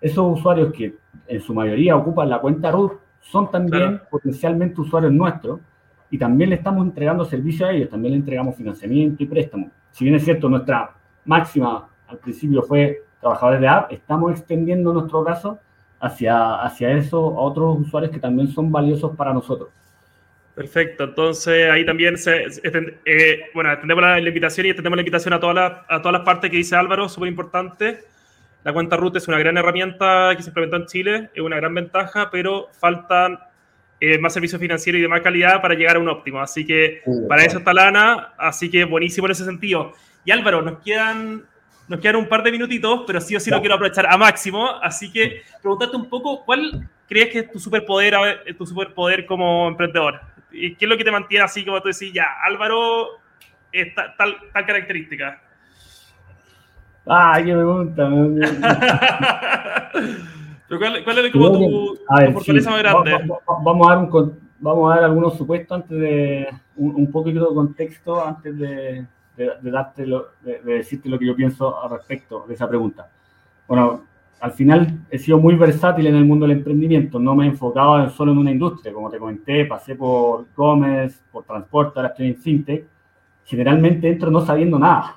Esos 0.00 0.38
usuarios 0.38 0.72
que 0.72 0.96
en 1.26 1.40
su 1.40 1.54
mayoría 1.54 1.96
ocupan 1.96 2.28
la 2.28 2.40
cuenta 2.40 2.70
root 2.70 2.92
son 3.20 3.50
también 3.50 4.00
potencialmente 4.10 4.80
usuarios 4.80 5.12
nuestros 5.12 5.60
y 6.10 6.18
también 6.18 6.50
le 6.50 6.56
estamos 6.56 6.84
entregando 6.84 7.24
servicios 7.24 7.68
a 7.68 7.72
ellos, 7.72 7.88
también 7.88 8.12
le 8.12 8.18
entregamos 8.18 8.56
financiamiento 8.56 9.22
y 9.22 9.26
préstamo. 9.26 9.70
Si 9.92 10.04
bien 10.04 10.16
es 10.16 10.24
cierto, 10.24 10.48
nuestra 10.48 10.90
máxima 11.24 11.88
al 12.08 12.18
principio 12.18 12.62
fue 12.62 13.04
trabajadores 13.20 13.60
de 13.60 13.68
app, 13.68 13.92
estamos 13.92 14.32
extendiendo 14.32 14.92
nuestro 14.92 15.22
brazo 15.22 15.58
hacia, 16.00 16.62
hacia 16.62 16.92
eso 16.92 17.18
a 17.18 17.42
otros 17.42 17.78
usuarios 17.78 18.10
que 18.10 18.18
también 18.18 18.48
son 18.48 18.72
valiosos 18.72 19.14
para 19.16 19.32
nosotros. 19.32 19.68
Perfecto, 20.54 21.04
entonces 21.04 21.70
ahí 21.70 21.86
también 21.86 22.18
se, 22.18 22.46
eh, 23.04 23.40
bueno, 23.54 23.70
extendemos 23.70 24.02
la, 24.02 24.18
invitación 24.18 24.66
y 24.66 24.70
extendemos 24.70 24.96
la 24.96 25.02
invitación 25.02 25.32
a 25.32 25.40
todas 25.40 25.54
las, 25.54 25.72
a 25.88 26.02
todas 26.02 26.12
las 26.12 26.22
partes 26.22 26.50
que 26.50 26.56
dice 26.56 26.74
Álvaro, 26.74 27.08
súper 27.08 27.28
importante. 27.28 28.00
La 28.62 28.72
cuenta 28.72 28.96
root 28.96 29.16
es 29.16 29.26
una 29.28 29.38
gran 29.38 29.56
herramienta 29.56 30.34
que 30.36 30.42
se 30.42 30.50
implementó 30.50 30.76
en 30.76 30.86
Chile, 30.86 31.30
es 31.34 31.40
una 31.40 31.56
gran 31.56 31.74
ventaja, 31.74 32.30
pero 32.30 32.68
faltan 32.78 33.38
eh, 34.00 34.18
más 34.18 34.34
servicios 34.34 34.60
financieros 34.60 34.98
y 34.98 35.02
de 35.02 35.08
más 35.08 35.22
calidad 35.22 35.62
para 35.62 35.74
llegar 35.74 35.96
a 35.96 35.98
un 35.98 36.08
óptimo. 36.08 36.40
Así 36.40 36.66
que 36.66 37.02
para 37.28 37.44
eso 37.44 37.58
está 37.58 37.72
Lana, 37.72 38.34
así 38.36 38.70
que 38.70 38.84
buenísimo 38.84 39.26
en 39.26 39.32
ese 39.32 39.44
sentido. 39.44 39.92
Y 40.24 40.30
Álvaro, 40.30 40.62
nos 40.62 40.80
quedan 40.80 41.44
nos 41.88 41.98
quedan 41.98 42.16
un 42.16 42.28
par 42.28 42.44
de 42.44 42.52
minutitos, 42.52 43.02
pero 43.04 43.20
sí 43.20 43.34
o 43.34 43.40
sí 43.40 43.50
lo 43.50 43.58
quiero 43.58 43.74
aprovechar 43.74 44.06
a 44.06 44.16
máximo. 44.16 44.70
Así 44.80 45.10
que 45.10 45.42
preguntarte 45.60 45.96
un 45.96 46.08
poco, 46.08 46.44
¿cuál 46.44 46.88
crees 47.08 47.30
que 47.30 47.38
es 47.40 47.50
tu 47.50 47.58
superpoder, 47.58 48.14
tu 48.56 48.64
superpoder 48.64 49.26
como 49.26 49.66
emprendedor? 49.66 50.20
¿Y 50.52 50.76
¿Qué 50.76 50.84
es 50.84 50.88
lo 50.88 50.96
que 50.96 51.02
te 51.02 51.10
mantiene 51.10 51.44
así 51.44 51.64
como 51.64 51.82
tú 51.82 51.88
decís, 51.88 52.12
ya, 52.12 52.26
Álvaro, 52.44 53.18
tal, 54.16 54.36
tal 54.52 54.66
característica? 54.66 55.42
Ah, 57.06 57.38
qué 57.38 57.52
pregunta. 57.52 58.08
¿cuál, 60.68 61.04
¿cuál, 61.04 61.18
es 61.18 61.32
como 61.32 61.52
tu, 61.52 61.98
fortaleza 62.32 62.70
más 62.70 62.80
grande? 62.80 63.28
vamos, 63.64 63.86
a 63.86 63.90
dar 63.90 63.98
un, 63.98 64.38
vamos 64.60 64.92
a 64.92 64.96
dar 64.96 65.04
algunos 65.04 65.36
supuestos 65.36 65.76
antes 65.76 65.98
de 65.98 66.48
un, 66.76 66.94
un 66.94 67.10
poquito 67.10 67.48
de 67.48 67.54
contexto 67.54 68.24
antes 68.24 68.56
de, 68.58 69.06
de, 69.36 69.70
darte 69.70 70.04
de, 70.06 70.60
decirte 70.62 71.08
lo 71.08 71.18
que 71.18 71.26
yo 71.26 71.34
pienso 71.34 71.82
al 71.82 71.90
respecto 71.90 72.44
de 72.46 72.54
esa 72.54 72.68
pregunta. 72.68 73.08
Bueno, 73.66 74.02
al 74.40 74.52
final 74.52 75.00
he 75.10 75.18
sido 75.18 75.38
muy 75.38 75.54
versátil 75.54 76.06
en 76.06 76.16
el 76.16 76.24
mundo 76.24 76.46
del 76.46 76.58
emprendimiento, 76.58 77.18
no 77.18 77.34
me 77.34 77.44
he 77.44 77.48
enfocado 77.48 78.08
solo 78.10 78.32
en 78.32 78.38
una 78.38 78.50
industria, 78.50 78.92
como 78.92 79.10
te 79.10 79.18
comenté, 79.18 79.66
pasé 79.66 79.94
por 79.94 80.42
e-commerce, 80.42 81.20
por 81.30 81.44
transporte, 81.44 81.98
ahora 81.98 82.08
estoy 82.10 82.28
en 82.28 82.36
fintech, 82.36 82.86
generalmente 83.44 84.08
entro 84.08 84.30
no 84.30 84.40
sabiendo 84.40 84.78
nada, 84.78 85.16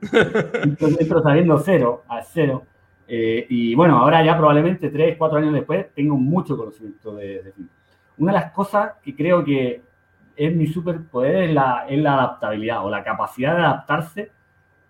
entro, 1.00 1.22
sabiendo 1.22 1.58
cero, 1.58 2.04
a 2.08 2.22
cero, 2.22 2.64
eh, 3.06 3.46
y 3.48 3.74
bueno, 3.74 3.98
ahora 3.98 4.24
ya 4.24 4.36
probablemente 4.36 4.90
tres, 4.90 5.16
cuatro 5.16 5.38
años 5.38 5.54
después 5.54 5.86
tengo 5.94 6.16
mucho 6.16 6.56
conocimiento 6.56 7.14
de, 7.14 7.42
de. 7.42 7.52
Una 8.18 8.32
de 8.32 8.38
las 8.38 8.52
cosas 8.52 8.92
que 9.02 9.14
creo 9.14 9.44
que 9.44 9.82
es 10.36 10.54
mi 10.54 10.66
superpoder 10.66 11.44
es 11.44 11.54
la, 11.54 11.86
es 11.88 11.98
la 11.98 12.14
adaptabilidad 12.14 12.84
o 12.84 12.90
la 12.90 13.02
capacidad 13.02 13.56
de 13.56 13.62
adaptarse 13.62 14.30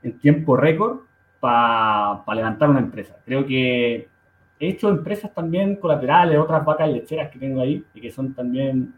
en 0.02 0.18
tiempo 0.18 0.56
récord 0.56 1.00
para 1.40 2.22
levantar 2.34 2.70
una 2.70 2.80
empresa. 2.80 3.16
Creo 3.24 3.46
que 3.46 4.08
he 4.60 4.68
hecho 4.68 4.88
empresas 4.88 5.32
también 5.32 5.76
colaterales, 5.76 6.38
otras 6.38 6.64
vacas 6.64 6.90
lecheras 6.90 7.30
que 7.30 7.38
tengo 7.38 7.60
ahí 7.60 7.84
y 7.94 8.00
que 8.00 8.10
son 8.10 8.34
también 8.34 8.94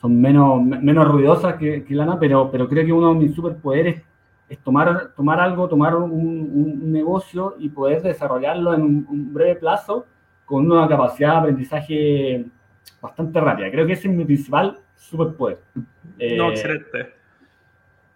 son 0.00 0.20
menos, 0.20 0.60
menos 0.60 1.06
ruidosas 1.06 1.54
que, 1.54 1.84
que 1.84 1.94
lana, 1.94 2.18
pero, 2.18 2.50
pero 2.50 2.68
creo 2.68 2.84
que 2.84 2.92
uno 2.92 3.14
de 3.14 3.20
mis 3.20 3.34
superpoderes 3.36 4.02
es 4.52 4.58
tomar, 4.58 5.12
tomar 5.16 5.40
algo, 5.40 5.66
tomar 5.66 5.96
un, 5.96 6.10
un, 6.12 6.92
negocio 6.92 7.56
y 7.58 7.70
poder 7.70 8.02
desarrollarlo 8.02 8.74
en 8.74 8.82
un, 8.82 9.06
un, 9.08 9.32
breve 9.32 9.56
plazo 9.56 10.06
con 10.44 10.70
una 10.70 10.86
capacidad 10.86 11.32
de 11.32 11.38
aprendizaje 11.38 12.44
bastante 13.00 13.40
rápida. 13.40 13.70
Creo 13.70 13.86
que 13.86 13.94
ese 13.94 14.08
es 14.08 14.14
mi 14.14 14.26
principal 14.26 14.78
superpoder. 14.94 15.58
Eh, 16.18 16.36
no, 16.36 16.50
excelente. 16.50 17.14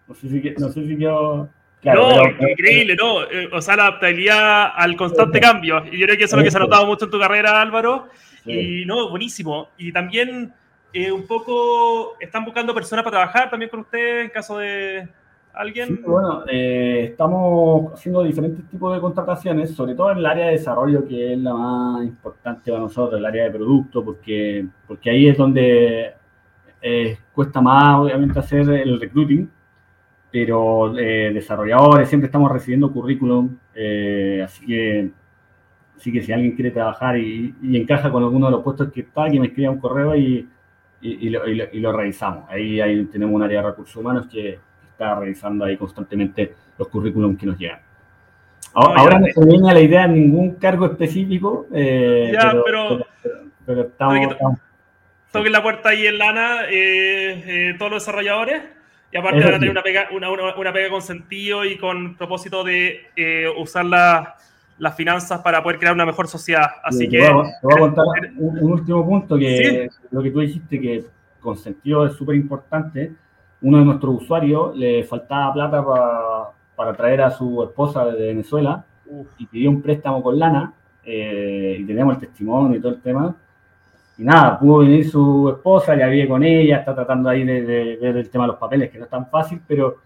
No 0.07 0.15
sé 0.15 0.29
si, 0.29 0.55
no 0.59 0.69
sé 0.69 0.87
si 0.87 0.97
yo... 0.99 1.49
no, 1.83 2.49
increíble, 2.51 2.97
¿no? 2.97 3.23
Eh, 3.23 3.49
o 3.51 3.63
sea, 3.63 3.77
la 3.77 3.87
adaptabilidad 3.87 4.73
al 4.77 4.95
constante 4.95 5.41
cambio. 5.41 5.85
Y 5.91 5.99
yo 5.99 6.07
creo 6.07 6.19
que 6.19 6.25
eso 6.25 6.37
es 6.37 6.41
lo 6.41 6.45
que 6.45 6.51
se 6.51 6.59
ha 6.59 6.61
notado 6.61 6.87
mucho 6.87 7.07
en 7.07 7.11
tu 7.11 7.19
carrera, 7.19 7.63
Álvaro. 7.63 8.09
Y 8.45 8.85
no, 8.85 9.09
buenísimo. 9.09 9.71
Y 9.79 9.91
también 9.91 10.53
eh, 10.93 11.11
un 11.11 11.27
poco 11.27 12.19
están 12.21 12.45
buscando 12.45 12.75
personas 12.75 13.05
para 13.05 13.17
trabajar 13.17 13.49
también 13.49 13.71
con 13.71 13.81
usted 13.81 14.21
en 14.21 14.29
caso 14.29 14.59
de 14.59 15.09
alguien. 15.57 16.01
bueno, 16.07 16.45
estamos 16.47 17.95
haciendo 17.95 18.23
diferentes 18.23 18.67
tipos 18.69 18.95
de 18.95 19.01
contrataciones, 19.01 19.75
sobre 19.75 19.95
todo 19.95 20.13
en 20.13 20.19
el 20.19 20.27
área 20.27 20.47
de 20.47 20.53
desarrollo, 20.53 21.07
que 21.07 21.33
es 21.33 21.39
la 21.39 21.55
más 21.55 22.05
importante 22.05 22.71
para 22.71 22.83
nosotros, 22.83 23.19
el 23.19 23.27
área 23.27 23.45
de 23.45 23.51
producto, 23.51 24.05
porque, 24.05 24.67
porque 24.87 25.11
ahí 25.11 25.29
es 25.29 25.37
donde 25.37 26.15
eh, 26.81 27.19
cuesta 27.33 27.61
más, 27.61 27.99
obviamente, 27.99 28.39
hacer 28.39 28.69
el 28.71 29.01
recruiting, 29.01 29.51
pero 30.31 30.97
eh, 30.99 31.33
desarrolladores, 31.33 32.09
siempre 32.09 32.27
estamos 32.27 32.53
recibiendo 32.53 32.93
currículum, 32.93 33.57
eh, 33.75 34.43
así 34.45 34.67
que 34.67 35.11
así 35.97 36.13
que 36.13 36.23
si 36.23 36.33
alguien 36.33 36.55
quiere 36.55 36.71
trabajar 36.71 37.19
y, 37.19 37.55
encaja 37.63 38.13
con 38.13 38.23
alguno 38.23 38.47
de 38.47 38.53
los 38.53 38.63
puestos 38.63 38.93
que 38.93 39.01
está, 39.01 39.29
que 39.31 39.41
me 39.41 39.47
escriba 39.47 39.71
un 39.71 39.81
correo 39.81 40.15
y, 40.15 40.49
y, 41.01 41.31
lo, 41.31 41.93
revisamos. 41.93 42.45
Ahí, 42.51 42.81
ahí, 42.81 43.05
tenemos 43.07 43.35
un 43.35 43.43
área 43.43 43.63
de 43.63 43.69
recursos 43.69 43.97
humanos 43.97 44.27
que 44.31 44.59
está 44.97 45.15
revisando 45.15 45.65
ahí 45.65 45.77
constantemente 45.77 46.55
los 46.79 46.89
currículums 46.89 47.39
que 47.39 47.47
nos 47.47 47.59
llegan. 47.59 47.81
Ahora, 48.73 49.19
no 49.19 49.27
se 49.27 49.41
me 49.41 49.47
viene 49.47 49.75
la 49.75 49.81
idea 49.81 50.03
de 50.03 50.15
ningún 50.15 50.55
cargo 50.55 50.87
específico, 50.87 51.67
ya, 51.71 52.55
pero, 52.65 53.07
pero, 53.65 53.83
estamos, 53.83 54.37
toquen 55.37 55.53
la 55.53 55.63
puerta 55.63 55.91
ahí 55.91 56.07
en 56.07 56.19
lana 56.19 56.65
eh, 56.71 57.45
eh, 57.47 57.75
todos 57.79 57.93
los 57.93 58.03
desarrolladores. 58.03 58.63
Y 59.13 59.19
aparte 59.19 59.39
van 59.45 59.55
a 59.55 59.59
tener 59.59 59.71
una 59.71 59.83
pega, 59.83 60.09
una, 60.13 60.31
una, 60.31 60.73
pega 60.73 60.91
con 60.91 61.01
sentido 61.01 61.65
y 61.65 61.79
con 61.79 62.17
propósito 62.17 62.65
de 62.65 63.07
eh, 63.15 63.47
usar 63.57 63.85
las 63.87 64.97
finanzas 64.97 65.41
para 65.43 65.63
poder 65.63 65.79
crear 65.79 65.95
una 65.95 66.05
mejor 66.05 66.27
sociedad. 66.27 66.67
Así 66.83 67.09
que... 67.09 67.21
Te 67.21 67.33
voy, 67.33 67.47
a, 67.75 67.79
contar 67.79 68.05
un, 68.37 68.73
último 68.73 69.07
punto, 69.07 69.39
que 69.39 69.89
lo 70.11 70.23
que 70.23 70.31
tú 70.31 70.41
dijiste, 70.41 70.81
que 70.81 71.05
con 71.41 71.57
sentido 71.57 72.05
es 72.05 72.15
súper 72.15 72.35
importante. 72.35 73.13
Uno 73.63 73.79
de 73.79 73.85
nuestros 73.85 74.23
usuarios 74.23 74.77
le 74.77 75.05
faltaba 75.05 75.53
plata 75.53 75.85
para, 75.85 76.51
para 76.77 76.95
traer 76.95 77.23
a 77.23 77.31
su 77.31 77.63
esposa 77.63 78.05
de 78.05 78.27
Venezuela 78.27 78.85
y 79.39 79.47
pidió 79.47 79.71
un 79.71 79.83
préstamo 79.83 80.23
con 80.23 80.39
lana 80.39 80.73
y 81.05 81.85
tenemos 81.85 82.15
el 82.15 82.21
testimonio 82.21 82.77
y 82.77 82.81
todo 82.81 82.93
el 82.93 83.01
tema. 83.01 83.35
Y 84.19 84.25
nada, 84.25 84.59
pudo 84.59 84.79
venir 84.79 85.09
su 85.09 85.51
esposa, 85.51 85.95
ya 85.97 86.07
vive 86.07 86.27
con 86.27 86.43
ella, 86.43 86.79
está 86.79 86.95
tratando 86.95 87.29
ahí 87.29 87.45
de, 87.45 87.99
ver 88.01 88.17
el 88.17 88.31
tema 88.31 88.45
de 88.45 88.49
los 88.49 88.57
papeles, 88.57 88.91
que 88.91 88.99
no 88.99 89.05
es 89.05 89.11
tan 89.11 89.29
fácil, 89.29 89.61
pero, 89.67 89.99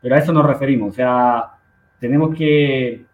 pero 0.00 0.14
a 0.14 0.18
eso 0.18 0.32
nos 0.32 0.46
referimos. 0.46 0.90
O 0.90 0.94
sea, 0.94 1.50
tenemos 1.98 2.34
que, 2.34 3.04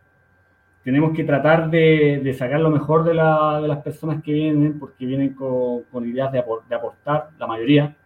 tenemos 0.85 1.17
que 1.17 1.25
tratar 1.25 1.71
de, 1.71 2.35
sacar 2.39 2.61
lo 2.61 2.71
mejor 2.71 3.03
de, 3.05 3.15
las 3.15 3.79
personas 3.83 4.23
que 4.23 4.33
vienen, 4.33 4.79
porque 4.79 5.07
vienen 5.07 5.35
con, 5.35 6.07
ideas 6.07 6.31
de, 6.33 6.39
aportar, 6.41 7.31
la 7.39 7.47
mayoría, 7.47 7.97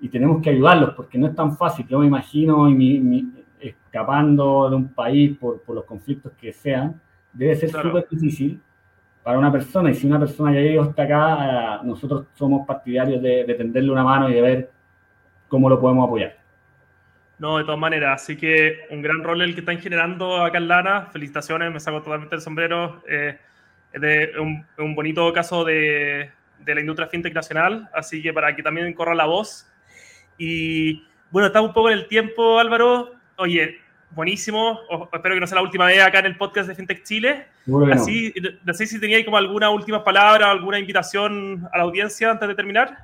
y 0.00 0.08
tenemos 0.08 0.42
que 0.42 0.50
ayudarlos, 0.50 0.94
porque 0.94 1.18
no 1.18 1.26
es 1.26 1.34
tan 1.34 1.56
fácil. 1.56 1.86
Yo 1.88 1.98
me 1.98 2.06
imagino, 2.06 2.68
y 2.68 2.74
mi, 2.74 3.32
escapando 3.60 4.70
de 4.70 4.76
un 4.76 4.88
país 4.88 5.36
por, 5.38 5.62
por 5.62 5.74
los 5.74 5.84
conflictos 5.84 6.32
que 6.40 6.52
sean, 6.52 7.00
debe 7.32 7.56
ser 7.56 7.70
súper 7.70 8.06
difícil 8.08 8.60
para 9.22 9.38
una 9.38 9.50
persona. 9.50 9.90
Y 9.90 9.94
si 9.94 10.06
una 10.06 10.18
persona 10.18 10.52
ya 10.52 10.60
llegó 10.60 10.82
hasta 10.82 11.02
acá, 11.02 11.80
nosotros 11.84 12.26
somos 12.34 12.66
partidarios 12.66 13.20
de, 13.22 13.44
de 13.44 13.54
tenderle 13.54 13.90
una 13.90 14.04
mano 14.04 14.28
y 14.28 14.34
de 14.34 14.40
ver 14.40 14.70
cómo 15.48 15.68
lo 15.68 15.80
podemos 15.80 16.06
apoyar. 16.06 16.36
No, 17.38 17.58
de 17.58 17.64
todas 17.64 17.78
maneras, 17.78 18.22
así 18.22 18.36
que 18.36 18.80
un 18.90 19.00
gran 19.00 19.22
rol 19.22 19.42
el 19.42 19.54
que 19.54 19.60
están 19.60 19.78
generando 19.78 20.42
acá 20.42 20.58
en 20.58 20.66
Lana. 20.66 21.06
Felicitaciones, 21.12 21.72
me 21.72 21.78
saco 21.78 22.02
totalmente 22.02 22.34
el 22.34 22.40
sombrero. 22.40 23.02
Eh, 23.08 23.38
es 23.92 24.00
de 24.00 24.32
un, 24.40 24.66
un, 24.76 24.94
bonito 24.94 25.32
caso 25.32 25.64
de, 25.64 26.30
de, 26.58 26.74
la 26.74 26.80
industria 26.80 27.06
fintech 27.06 27.32
nacional, 27.32 27.88
así 27.94 28.20
que 28.22 28.32
para 28.32 28.54
que 28.56 28.62
también 28.62 28.92
corra 28.92 29.14
la 29.14 29.26
voz. 29.26 29.67
Y 30.38 31.04
bueno, 31.30 31.48
estamos 31.48 31.68
un 31.68 31.74
poco 31.74 31.90
en 31.90 31.98
el 31.98 32.08
tiempo, 32.08 32.58
Álvaro. 32.58 33.10
Oye, 33.36 33.78
buenísimo. 34.12 34.80
espero 35.12 35.34
que 35.34 35.40
no 35.40 35.46
sea 35.46 35.56
la 35.56 35.62
última 35.62 35.86
vez 35.86 36.02
acá 36.02 36.20
en 36.20 36.26
el 36.26 36.36
podcast 36.36 36.68
de 36.68 36.74
FinTech 36.74 37.02
Chile. 37.02 37.46
Así, 37.92 38.32
no. 38.64 38.72
sé 38.72 38.86
si 38.86 39.00
teníais 39.00 39.24
como 39.24 39.36
alguna 39.36 39.68
última 39.70 40.02
palabra, 40.02 40.50
alguna 40.50 40.78
invitación 40.78 41.68
a 41.72 41.78
la 41.78 41.84
audiencia 41.84 42.30
antes 42.30 42.48
de 42.48 42.54
terminar. 42.54 42.96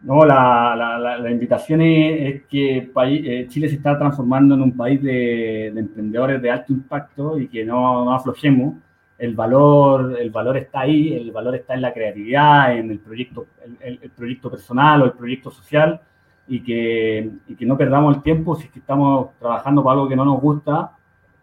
No, 0.00 0.24
la, 0.24 0.74
la, 0.76 1.18
la 1.18 1.30
invitación 1.30 1.80
es, 1.80 2.42
que 2.44 2.90
eh, 2.94 3.46
Chile 3.48 3.68
se 3.68 3.76
está 3.76 3.98
transformando 3.98 4.54
en 4.54 4.60
un 4.60 4.76
país 4.76 5.02
de, 5.02 5.70
de, 5.72 5.80
emprendedores 5.80 6.42
de 6.42 6.50
alto 6.50 6.72
impacto 6.72 7.38
y 7.38 7.48
que 7.48 7.64
no, 7.64 8.04
no 8.04 8.14
aflojemos. 8.14 8.74
El 9.16 9.34
valor, 9.34 10.18
el 10.20 10.30
valor 10.30 10.56
está 10.58 10.80
ahí, 10.80 11.14
el 11.14 11.30
valor 11.30 11.54
está 11.54 11.74
en 11.74 11.82
la 11.82 11.94
creatividad, 11.94 12.76
en 12.76 12.90
el 12.90 12.98
proyecto, 12.98 13.46
el, 13.80 13.98
el 14.02 14.10
proyecto 14.10 14.50
personal 14.50 15.02
o 15.02 15.04
el 15.06 15.12
proyecto 15.12 15.50
social 15.50 16.00
y 16.46 16.60
que, 16.60 17.30
y 17.48 17.54
que 17.54 17.66
no 17.66 17.76
perdamos 17.76 18.16
el 18.16 18.22
tiempo 18.22 18.54
si 18.56 18.68
estamos 18.74 19.30
trabajando 19.38 19.82
para 19.82 19.94
algo 19.94 20.08
que 20.08 20.16
no 20.16 20.24
nos 20.24 20.40
gusta. 20.40 20.92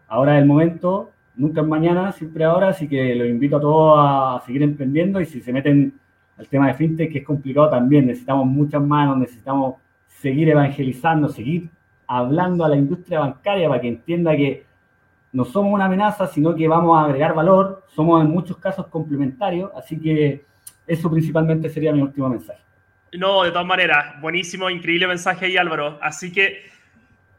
Ahora 0.08 0.36
es 0.36 0.42
el 0.42 0.48
momento, 0.48 1.12
nunca 1.36 1.62
es 1.62 1.68
mañana, 1.68 2.12
siempre 2.12 2.44
ahora, 2.44 2.70
así 2.70 2.88
que 2.88 3.16
los 3.16 3.28
invito 3.28 3.58
a 3.58 3.62
todos 3.62 3.96
a 4.00 4.42
seguir 4.46 4.64
emprendiendo 4.64 5.20
y 5.20 5.26
si 5.26 5.42
se 5.42 5.54
meten 5.54 5.94
al 6.38 6.48
tema 6.48 6.68
de 6.68 6.74
fintech, 6.74 7.12
que 7.12 7.20
es 7.20 7.26
complicado 7.26 7.70
también, 7.70 8.08
necesitamos 8.08 8.46
muchas 8.46 8.82
manos, 8.82 9.18
necesitamos 9.18 9.76
seguir 10.08 10.50
evangelizando, 10.50 11.30
seguir 11.30 11.70
hablando 12.08 12.66
a 12.66 12.70
la 12.70 12.76
industria 12.76 13.20
bancaria 13.20 13.70
para 13.70 13.82
que 13.82 13.88
entienda 13.88 14.36
que 14.36 14.66
no 15.34 15.46
somos 15.46 15.74
una 15.74 15.86
amenaza, 15.86 16.28
sino 16.28 16.54
que 16.54 16.68
vamos 16.68 16.98
a 16.98 17.06
agregar 17.06 17.34
valor, 17.34 17.84
somos 17.88 18.22
en 18.22 18.30
muchos 18.30 18.58
casos 18.58 18.88
complementarios, 18.88 19.72
así 19.76 19.98
que 19.98 20.44
eso 20.86 21.10
principalmente 21.10 21.70
sería 21.70 21.94
mi 21.94 22.02
último 22.02 22.28
mensaje. 22.28 22.62
No, 23.18 23.44
de 23.44 23.52
todas 23.52 23.66
maneras, 23.66 24.20
buenísimo, 24.22 24.70
increíble 24.70 25.06
mensaje 25.06 25.46
ahí, 25.46 25.58
Álvaro. 25.58 26.00
Así 26.02 26.32
que 26.32 26.64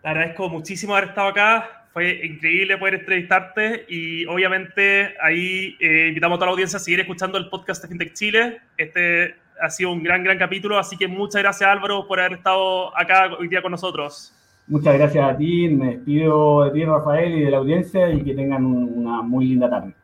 te 0.03 0.09
agradezco 0.09 0.51
muchísimo 0.51 0.95
haber 0.95 1.11
estado 1.11 1.29
acá. 1.29 1.87
Fue 1.93 2.25
increíble 2.25 2.77
poder 2.77 2.95
entrevistarte 2.95 3.87
y 3.89 4.27
obviamente 4.27 5.15
ahí 5.21 5.77
eh, 5.81 6.09
invitamos 6.09 6.37
a 6.37 6.39
toda 6.39 6.47
la 6.47 6.53
audiencia 6.53 6.77
a 6.77 6.81
seguir 6.81 7.01
escuchando 7.01 7.39
el 7.39 7.49
podcast 7.49 7.83
de 7.83 7.89
FinTech 7.89 8.13
Chile. 8.13 8.61
Este 8.77 9.37
ha 9.61 9.71
sido 9.71 9.93
un 9.93 10.03
gran, 10.03 10.25
gran 10.25 10.39
capítulo, 10.39 10.79
así 10.79 10.97
que 10.97 11.09
muchas 11.09 11.43
gracias 11.43 11.69
Álvaro 11.69 12.07
por 12.07 12.21
haber 12.21 12.39
estado 12.39 12.97
acá 12.97 13.31
hoy 13.39 13.49
día 13.49 13.63
con 13.63 13.71
nosotros. 13.71 14.35
Muchas 14.67 14.95
gracias 14.95 15.25
a 15.25 15.37
ti, 15.37 15.69
me 15.69 15.97
despido 15.97 16.65
de 16.65 16.71
ti 16.71 16.85
Rafael 16.85 17.33
y 17.33 17.45
de 17.45 17.51
la 17.51 17.59
audiencia 17.59 18.11
y 18.11 18.23
que 18.23 18.35
tengan 18.35 18.65
una 18.65 19.23
muy 19.23 19.47
linda 19.47 19.69
tarde. 19.69 19.95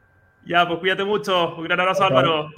Ya, 0.47 0.67
pues 0.67 0.79
cuídate 0.81 1.05
mucho, 1.05 1.57
un 1.57 1.65
gran 1.65 1.81
abrazo 1.81 2.05
Álvaro. 2.05 2.51